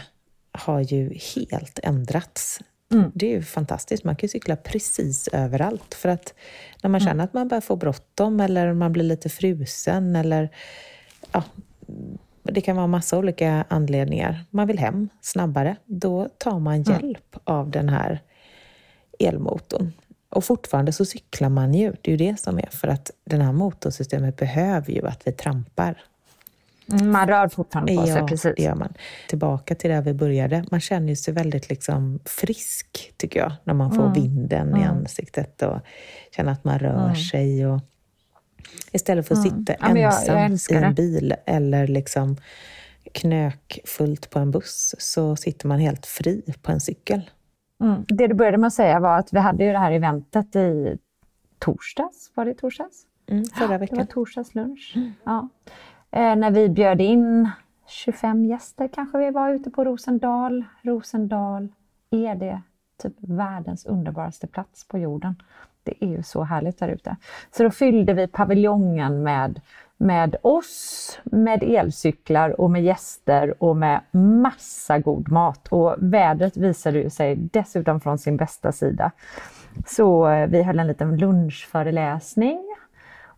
har 0.52 0.80
ju 0.80 1.18
helt 1.34 1.78
ändrats. 1.82 2.60
Mm. 2.92 3.10
Det 3.14 3.26
är 3.26 3.30
ju 3.30 3.42
fantastiskt, 3.42 4.04
man 4.04 4.16
kan 4.16 4.26
ju 4.26 4.28
cykla 4.28 4.56
precis 4.56 5.28
överallt. 5.28 5.94
För 5.94 6.08
att 6.08 6.34
när 6.82 6.90
man 6.90 7.00
mm. 7.00 7.10
känner 7.10 7.24
att 7.24 7.32
man 7.32 7.48
börjar 7.48 7.60
få 7.60 7.76
bråttom 7.76 8.40
eller 8.40 8.72
man 8.72 8.92
blir 8.92 9.04
lite 9.04 9.28
frusen 9.28 10.16
eller 10.16 10.50
ja, 11.32 11.44
det 12.42 12.60
kan 12.60 12.76
vara 12.76 12.86
massa 12.86 13.18
olika 13.18 13.64
anledningar. 13.68 14.44
Man 14.50 14.66
vill 14.66 14.78
hem 14.78 15.08
snabbare. 15.20 15.76
Då 15.86 16.28
tar 16.38 16.58
man 16.58 16.74
mm. 16.74 16.84
hjälp 16.92 17.34
mm. 17.34 17.42
av 17.44 17.70
den 17.70 17.88
här 17.88 18.22
elmotorn. 19.18 19.92
Och 20.28 20.44
fortfarande 20.44 20.92
så 20.92 21.04
cyklar 21.04 21.48
man 21.48 21.74
ju. 21.74 21.92
Det 22.02 22.12
är 22.12 22.16
ju 22.18 22.30
det 22.30 22.40
som 22.40 22.58
är 22.58 22.68
för 22.70 22.88
att 22.88 23.10
det 23.24 23.36
här 23.36 23.52
motorsystemet 23.52 24.36
behöver 24.36 24.92
ju 24.92 25.06
att 25.06 25.22
vi 25.26 25.32
trampar. 25.32 26.02
Mm, 26.92 27.10
man 27.10 27.28
rör 27.28 27.48
fortfarande 27.48 27.96
på 27.96 28.06
sig, 28.06 28.16
ja, 28.16 28.26
precis. 28.26 28.54
det 28.56 28.62
gör 28.62 28.74
man. 28.74 28.92
Tillbaka 29.28 29.74
till 29.74 29.90
där 29.90 30.02
vi 30.02 30.14
började. 30.14 30.64
Man 30.70 30.80
känner 30.80 31.14
sig 31.14 31.34
väldigt 31.34 31.68
liksom 31.68 32.18
frisk, 32.24 33.12
tycker 33.16 33.40
jag, 33.40 33.52
när 33.64 33.74
man 33.74 33.92
får 33.92 34.02
mm. 34.02 34.12
vinden 34.12 34.68
mm. 34.68 34.80
i 34.80 34.84
ansiktet 34.84 35.62
och 35.62 35.78
känner 36.36 36.52
att 36.52 36.64
man 36.64 36.78
rör 36.78 37.04
mm. 37.04 37.16
sig. 37.16 37.66
Och 37.66 37.80
Istället 38.92 39.28
för 39.28 39.34
att 39.34 39.42
sitta 39.42 39.74
ja, 39.80 39.86
ensam 39.86 40.36
jag, 40.36 40.50
jag 40.70 40.82
i 40.82 40.84
en 40.84 40.94
bil 40.94 41.34
eller 41.46 41.86
liksom 41.86 42.36
knökfullt 43.12 44.30
på 44.30 44.38
en 44.38 44.50
buss 44.50 44.94
så 44.98 45.36
sitter 45.36 45.68
man 45.68 45.78
helt 45.78 46.06
fri 46.06 46.54
på 46.62 46.72
en 46.72 46.80
cykel. 46.80 47.30
Mm. 47.80 48.04
Det 48.08 48.26
du 48.26 48.34
började 48.34 48.58
med 48.58 48.66
att 48.66 48.74
säga 48.74 49.00
var 49.00 49.18
att 49.18 49.32
vi 49.32 49.38
hade 49.38 49.64
ju 49.64 49.72
det 49.72 49.78
här 49.78 49.92
eventet 49.92 50.56
i 50.56 50.98
torsdags. 51.58 52.30
Var 52.34 52.44
det 52.44 52.54
torsdags? 52.54 53.06
Mm, 53.26 53.44
förra 53.44 53.78
veckan. 53.78 53.98
Det 53.98 54.04
var 54.04 54.12
torsdagslunch. 54.12 54.92
Mm. 54.96 55.12
Ja. 55.24 55.48
Eh, 56.10 56.36
när 56.36 56.50
vi 56.50 56.68
bjöd 56.68 57.00
in 57.00 57.50
25 57.86 58.44
gäster 58.44 58.88
kanske 58.88 59.18
vi 59.18 59.30
var 59.30 59.50
ute 59.50 59.70
på 59.70 59.84
Rosendal. 59.84 60.64
Rosendal 60.82 61.68
är 62.10 62.34
det 62.34 62.62
typ 63.02 63.14
världens 63.18 63.86
underbaraste 63.86 64.46
plats 64.46 64.88
på 64.88 64.98
jorden. 64.98 65.42
Det 65.88 66.04
är 66.04 66.08
ju 66.08 66.22
så 66.22 66.42
härligt 66.42 66.78
där 66.78 66.88
ute. 66.88 67.16
Så 67.50 67.62
då 67.62 67.70
fyllde 67.70 68.14
vi 68.14 68.26
paviljongen 68.26 69.22
med, 69.22 69.60
med 69.96 70.36
oss, 70.42 71.18
med 71.24 71.62
elcyklar 71.62 72.60
och 72.60 72.70
med 72.70 72.82
gäster 72.82 73.62
och 73.62 73.76
med 73.76 74.00
massa 74.12 74.98
god 74.98 75.32
mat. 75.32 75.68
Och 75.68 75.96
vädret 75.98 76.56
visade 76.56 76.98
ju 76.98 77.10
sig 77.10 77.36
dessutom 77.36 78.00
från 78.00 78.18
sin 78.18 78.36
bästa 78.36 78.72
sida. 78.72 79.10
Så 79.86 80.28
eh, 80.28 80.48
vi 80.48 80.62
höll 80.62 80.78
en 80.78 80.86
liten 80.86 81.16
lunchföreläsning. 81.16 82.58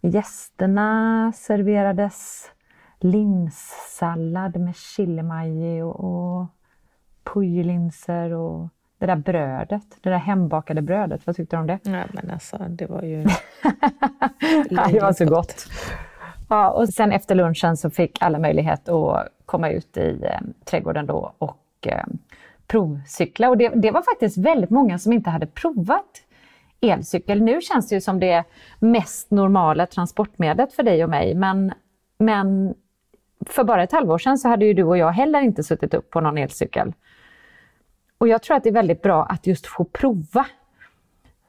Gästerna 0.00 1.32
serverades 1.36 2.50
linssallad 2.98 4.60
med 4.60 4.76
chilimaji 4.76 5.82
och, 5.82 6.04
och 6.04 6.46
pujelinser 7.24 8.32
och 8.32 8.68
det 9.00 9.06
där 9.06 9.16
brödet, 9.16 9.82
det 10.00 10.10
där 10.10 10.18
hembakade 10.18 10.82
brödet. 10.82 11.26
Vad 11.26 11.36
tyckte 11.36 11.56
du 11.56 11.60
om 11.60 11.66
det? 11.66 11.78
Ja, 11.82 12.04
men 12.12 12.30
alltså, 12.30 12.56
det 12.68 12.86
var 12.86 13.02
ju... 13.02 13.24
det 14.70 15.00
var 15.00 15.12
så 15.12 15.24
gott. 15.24 15.66
Ja, 16.48 16.70
och 16.70 16.88
sen 16.88 17.12
efter 17.12 17.34
lunchen 17.34 17.76
så 17.76 17.90
fick 17.90 18.22
alla 18.22 18.38
möjlighet 18.38 18.88
att 18.88 19.28
komma 19.46 19.70
ut 19.70 19.96
i 19.96 20.20
eh, 20.22 20.40
trädgården 20.64 21.06
då 21.06 21.32
och 21.38 21.66
eh, 21.86 22.04
provcykla. 22.66 23.48
Och 23.48 23.56
det, 23.56 23.68
det, 23.68 23.90
var 23.90 24.02
faktiskt 24.02 24.38
väldigt 24.38 24.70
många 24.70 24.98
som 24.98 25.12
inte 25.12 25.30
hade 25.30 25.46
provat 25.46 26.22
elcykel. 26.80 27.42
Nu 27.42 27.60
känns 27.60 27.88
det 27.88 27.94
ju 27.94 28.00
som 28.00 28.20
det 28.20 28.44
mest 28.78 29.30
normala 29.30 29.86
transportmedlet 29.86 30.72
för 30.72 30.82
dig 30.82 31.04
och 31.04 31.10
mig, 31.10 31.34
men, 31.34 31.72
men 32.18 32.74
för 33.46 33.64
bara 33.64 33.82
ett 33.82 33.92
halvår 33.92 34.18
sedan 34.18 34.38
så 34.38 34.48
hade 34.48 34.64
ju 34.64 34.74
du 34.74 34.82
och 34.82 34.98
jag 34.98 35.12
heller 35.12 35.40
inte 35.40 35.62
suttit 35.62 35.94
upp 35.94 36.10
på 36.10 36.20
någon 36.20 36.38
elcykel. 36.38 36.92
Och 38.20 38.28
jag 38.28 38.42
tror 38.42 38.56
att 38.56 38.62
det 38.62 38.68
är 38.68 38.74
väldigt 38.74 39.02
bra 39.02 39.24
att 39.24 39.46
just 39.46 39.66
få 39.66 39.84
prova. 39.84 40.46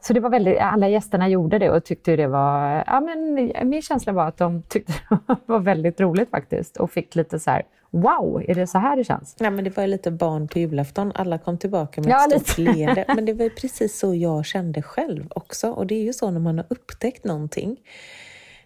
Så 0.01 0.13
det 0.13 0.19
var 0.19 0.29
väldigt, 0.29 0.59
alla 0.59 0.89
gästerna 0.89 1.29
gjorde 1.29 1.59
det 1.59 1.69
och 1.69 1.83
tyckte 1.83 2.15
det 2.15 2.27
var, 2.27 2.83
ja 2.87 2.99
men 3.01 3.33
min 3.69 3.81
känsla 3.81 4.13
var 4.13 4.27
att 4.27 4.37
de 4.37 4.61
tyckte 4.61 4.93
det 5.27 5.37
var 5.45 5.59
väldigt 5.59 6.01
roligt 6.01 6.29
faktiskt 6.29 6.77
och 6.77 6.91
fick 6.91 7.15
lite 7.15 7.39
så 7.39 7.51
här, 7.51 7.63
wow, 7.89 8.43
är 8.47 8.55
det 8.55 8.67
så 8.67 8.77
här 8.77 8.95
det 8.95 9.03
känns? 9.03 9.35
Ja 9.39 9.49
men 9.49 9.63
det 9.63 9.77
var 9.77 9.87
lite 9.87 10.11
barn 10.11 10.47
på 10.47 10.59
julafton, 10.59 11.11
alla 11.15 11.37
kom 11.37 11.57
tillbaka 11.57 12.01
med 12.01 12.09
ja, 12.09 12.35
ett 12.35 12.47
stort 12.47 12.57
leende. 12.57 13.05
Men 13.15 13.25
det 13.25 13.33
var 13.33 13.49
precis 13.49 13.99
så 13.99 14.15
jag 14.15 14.45
kände 14.45 14.81
själv 14.81 15.27
också 15.35 15.71
och 15.71 15.87
det 15.87 15.95
är 15.95 16.03
ju 16.03 16.13
så 16.13 16.31
när 16.31 16.39
man 16.39 16.57
har 16.57 16.65
upptäckt 16.69 17.23
någonting 17.23 17.77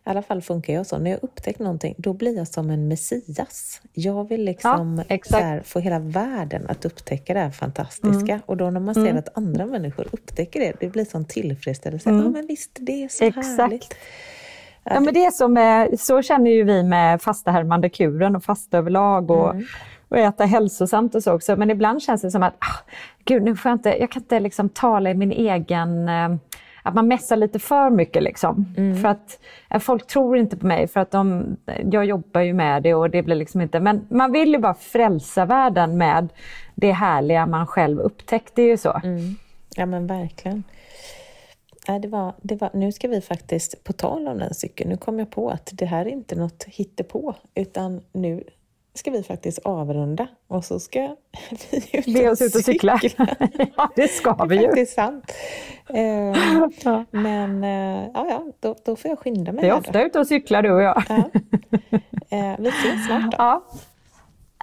i 0.05 0.09
alla 0.09 0.21
fall 0.21 0.41
funkar 0.41 0.73
jag 0.73 0.85
så. 0.85 0.97
När 0.97 1.11
jag 1.11 1.19
upptäckt 1.23 1.59
någonting, 1.59 1.95
då 1.97 2.13
blir 2.13 2.37
jag 2.37 2.47
som 2.47 2.69
en 2.69 2.87
Messias. 2.87 3.81
Jag 3.93 4.29
vill 4.29 4.43
liksom 4.43 5.03
ja, 5.07 5.17
här, 5.31 5.61
få 5.61 5.79
hela 5.79 5.99
världen 5.99 6.65
att 6.69 6.85
upptäcka 6.85 7.33
det 7.33 7.39
här 7.39 7.51
fantastiska. 7.51 8.33
Mm. 8.33 8.41
Och 8.45 8.57
då 8.57 8.69
när 8.69 8.79
man 8.79 8.93
ser 8.93 9.01
mm. 9.01 9.17
att 9.17 9.37
andra 9.37 9.65
människor 9.65 10.07
upptäcker 10.11 10.59
det, 10.59 10.73
det 10.79 10.87
blir 10.87 11.05
sån 11.05 11.25
tillfredsställelse. 11.25 12.09
Mm. 12.09 12.23
Ja, 12.23 12.29
men 12.29 12.47
visst, 12.47 12.77
det 12.79 13.03
är 13.03 13.07
så 13.07 13.25
exakt. 13.25 13.47
härligt. 13.47 13.95
Ja, 14.83 14.99
men 14.99 15.13
det 15.13 15.25
är 15.25 15.31
som 15.31 15.97
så 15.99 16.21
känner 16.21 16.51
ju 16.51 16.63
vi 16.63 16.83
med 16.83 17.21
fasta 17.21 17.51
härmande 17.51 17.89
kuren 17.89 18.35
och 18.35 18.43
fasta 18.43 18.77
överlag. 18.77 19.31
Och, 19.31 19.51
mm. 19.51 19.65
och 20.09 20.17
äta 20.17 20.45
hälsosamt 20.45 21.15
och 21.15 21.23
så 21.23 21.33
också. 21.33 21.55
Men 21.55 21.69
ibland 21.69 22.01
känns 22.01 22.21
det 22.21 22.31
som 22.31 22.43
att, 22.43 22.53
ah, 22.59 22.91
gud, 23.25 23.43
nu 23.43 23.55
får 23.55 23.69
jag 23.69 23.75
inte, 23.75 23.89
jag 23.89 24.11
kan 24.11 24.21
inte 24.21 24.39
liksom 24.39 24.69
tala 24.69 25.09
i 25.09 25.13
min 25.13 25.31
egen 25.31 26.09
eh, 26.09 26.35
att 26.85 26.93
man 26.95 27.07
mässar 27.07 27.35
lite 27.35 27.59
för 27.59 27.89
mycket. 27.89 28.23
Liksom. 28.23 28.73
Mm. 28.77 29.01
För 29.01 29.07
att 29.07 29.39
eh, 29.69 29.79
folk 29.79 30.07
tror 30.07 30.37
inte 30.37 30.57
på 30.57 30.65
mig 30.67 30.87
för 30.87 30.99
att 30.99 31.11
de, 31.11 31.57
jag 31.91 32.05
jobbar 32.05 32.41
ju 32.41 32.53
med 32.53 32.83
det 32.83 32.93
och 32.93 33.09
det 33.09 33.23
blir 33.23 33.35
liksom 33.35 33.61
inte... 33.61 33.79
Men 33.79 34.07
man 34.09 34.31
vill 34.31 34.51
ju 34.51 34.57
bara 34.57 34.73
frälsa 34.73 35.45
världen 35.45 35.97
med 35.97 36.29
det 36.75 36.91
härliga 36.91 37.45
man 37.45 37.67
själv 37.67 37.99
upptäckte 37.99 38.61
ju 38.61 38.77
så. 38.77 39.01
Mm. 39.03 39.35
Ja 39.75 39.85
men 39.85 40.07
verkligen. 40.07 40.63
Nej, 41.87 41.99
det 41.99 42.07
var, 42.07 42.33
det 42.41 42.55
var, 42.55 42.69
nu 42.73 42.91
ska 42.91 43.07
vi 43.07 43.21
faktiskt, 43.21 43.83
på 43.83 43.93
tal 43.93 44.27
om 44.27 44.37
den 44.37 44.53
cykeln, 44.53 44.89
nu 44.89 44.97
kom 44.97 45.19
jag 45.19 45.29
på 45.29 45.49
att 45.49 45.69
det 45.73 45.85
här 45.85 46.05
är 46.05 46.09
inte 46.09 46.35
något 46.35 46.63
hittepå, 46.67 47.35
utan 47.55 48.01
nu 48.13 48.43
ska 48.95 49.11
vi 49.11 49.23
faktiskt 49.23 49.59
avrunda 49.59 50.27
och 50.47 50.65
så 50.65 50.79
ska 50.79 50.99
vi 51.71 51.97
ut 51.97 52.05
Be 52.05 52.29
oss 52.29 52.41
ut 52.41 52.55
och 52.55 52.61
cykla. 52.61 52.99
ja, 53.77 53.91
det 53.95 54.07
ska 54.07 54.45
vi 54.45 54.55
ju. 54.55 54.71
Det 54.71 54.81
är 54.81 54.85
sant. 54.85 55.31
Eh, 55.87 57.07
men 57.11 57.63
eh, 57.63 58.09
ja, 58.13 58.27
ja 58.29 58.43
då, 58.59 58.75
då 58.85 58.95
får 58.95 59.09
jag 59.09 59.19
skynda 59.19 59.51
mig. 59.51 59.63
Vi 59.63 59.69
är 59.69 59.77
ofta 59.77 60.03
ute 60.03 60.19
och 60.19 60.27
cyklar 60.27 60.61
du 60.61 60.71
och 60.71 60.81
jag. 60.81 61.03
ja. 61.09 61.15
eh, 62.29 62.55
vi 62.59 62.69
ses 62.69 63.05
snart 63.05 63.31
då. 63.31 63.37
Ja. 63.37 63.63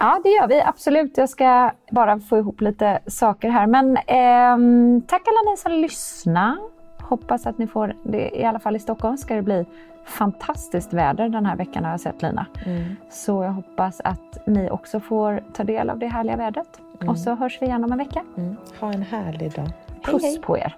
ja, 0.00 0.20
det 0.24 0.28
gör 0.28 0.48
vi 0.48 0.60
absolut. 0.60 1.16
Jag 1.16 1.28
ska 1.28 1.70
bara 1.90 2.18
få 2.18 2.38
ihop 2.38 2.60
lite 2.60 3.00
saker 3.06 3.48
här. 3.48 3.66
Men 3.66 3.96
eh, 3.96 5.02
tack 5.06 5.22
alla 5.28 5.50
ni 5.50 5.56
som 5.56 5.72
lyssnar. 5.72 6.71
Hoppas 7.12 7.46
att 7.46 7.58
ni 7.58 7.66
får 7.66 7.94
det, 8.02 8.30
i 8.40 8.44
alla 8.44 8.58
fall 8.58 8.76
i 8.76 8.78
Stockholm 8.78 9.16
ska 9.16 9.34
det 9.34 9.42
bli 9.42 9.66
fantastiskt 10.04 10.92
väder 10.92 11.28
den 11.28 11.46
här 11.46 11.56
veckan 11.56 11.84
har 11.84 11.90
jag 11.90 12.00
sett 12.00 12.22
Lina. 12.22 12.46
Mm. 12.66 12.96
Så 13.10 13.42
jag 13.42 13.52
hoppas 13.52 14.00
att 14.04 14.46
ni 14.46 14.70
också 14.70 15.00
får 15.00 15.42
ta 15.52 15.64
del 15.64 15.90
av 15.90 15.98
det 15.98 16.06
härliga 16.06 16.36
vädret. 16.36 16.80
Mm. 17.00 17.08
Och 17.08 17.18
så 17.18 17.34
hörs 17.34 17.58
vi 17.60 17.66
igen 17.66 17.84
om 17.84 17.92
en 17.92 17.98
vecka. 17.98 18.24
Mm. 18.36 18.56
Ha 18.80 18.92
en 18.92 19.02
härlig 19.02 19.52
dag. 19.52 19.70
Puss 20.04 20.22
hej, 20.22 20.30
hej. 20.30 20.40
på 20.40 20.58
er. 20.58 20.76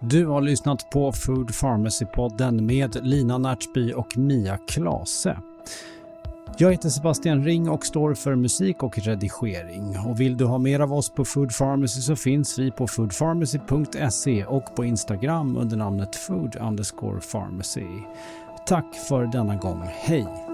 Du 0.00 0.26
har 0.26 0.40
lyssnat 0.40 0.90
på 0.90 1.12
Food 1.12 1.50
Pharmacy-podden 1.50 2.60
med 2.60 2.96
Lina 3.02 3.38
Närtby 3.38 3.92
och 3.92 4.18
Mia 4.18 4.56
Klase. 4.56 5.36
Jag 6.58 6.70
heter 6.70 6.88
Sebastian 6.88 7.44
Ring 7.44 7.68
och 7.68 7.86
står 7.86 8.14
för 8.14 8.34
musik 8.34 8.82
och 8.82 8.98
redigering. 8.98 9.98
Och 10.06 10.20
vill 10.20 10.36
du 10.36 10.44
ha 10.44 10.58
mer 10.58 10.80
av 10.80 10.92
oss 10.92 11.10
på 11.10 11.24
Food 11.24 11.58
Pharmacy 11.58 12.00
så 12.00 12.16
finns 12.16 12.58
vi 12.58 12.70
på 12.70 12.86
foodpharmacy.se 12.86 14.44
och 14.44 14.76
på 14.76 14.84
Instagram 14.84 15.56
under 15.56 15.76
namnet 15.76 16.16
food 16.16 16.56
underscore 16.60 17.20
pharmacy. 17.32 17.86
Tack 18.66 18.94
för 19.08 19.26
denna 19.26 19.56
gång. 19.56 19.82
Hej! 19.92 20.53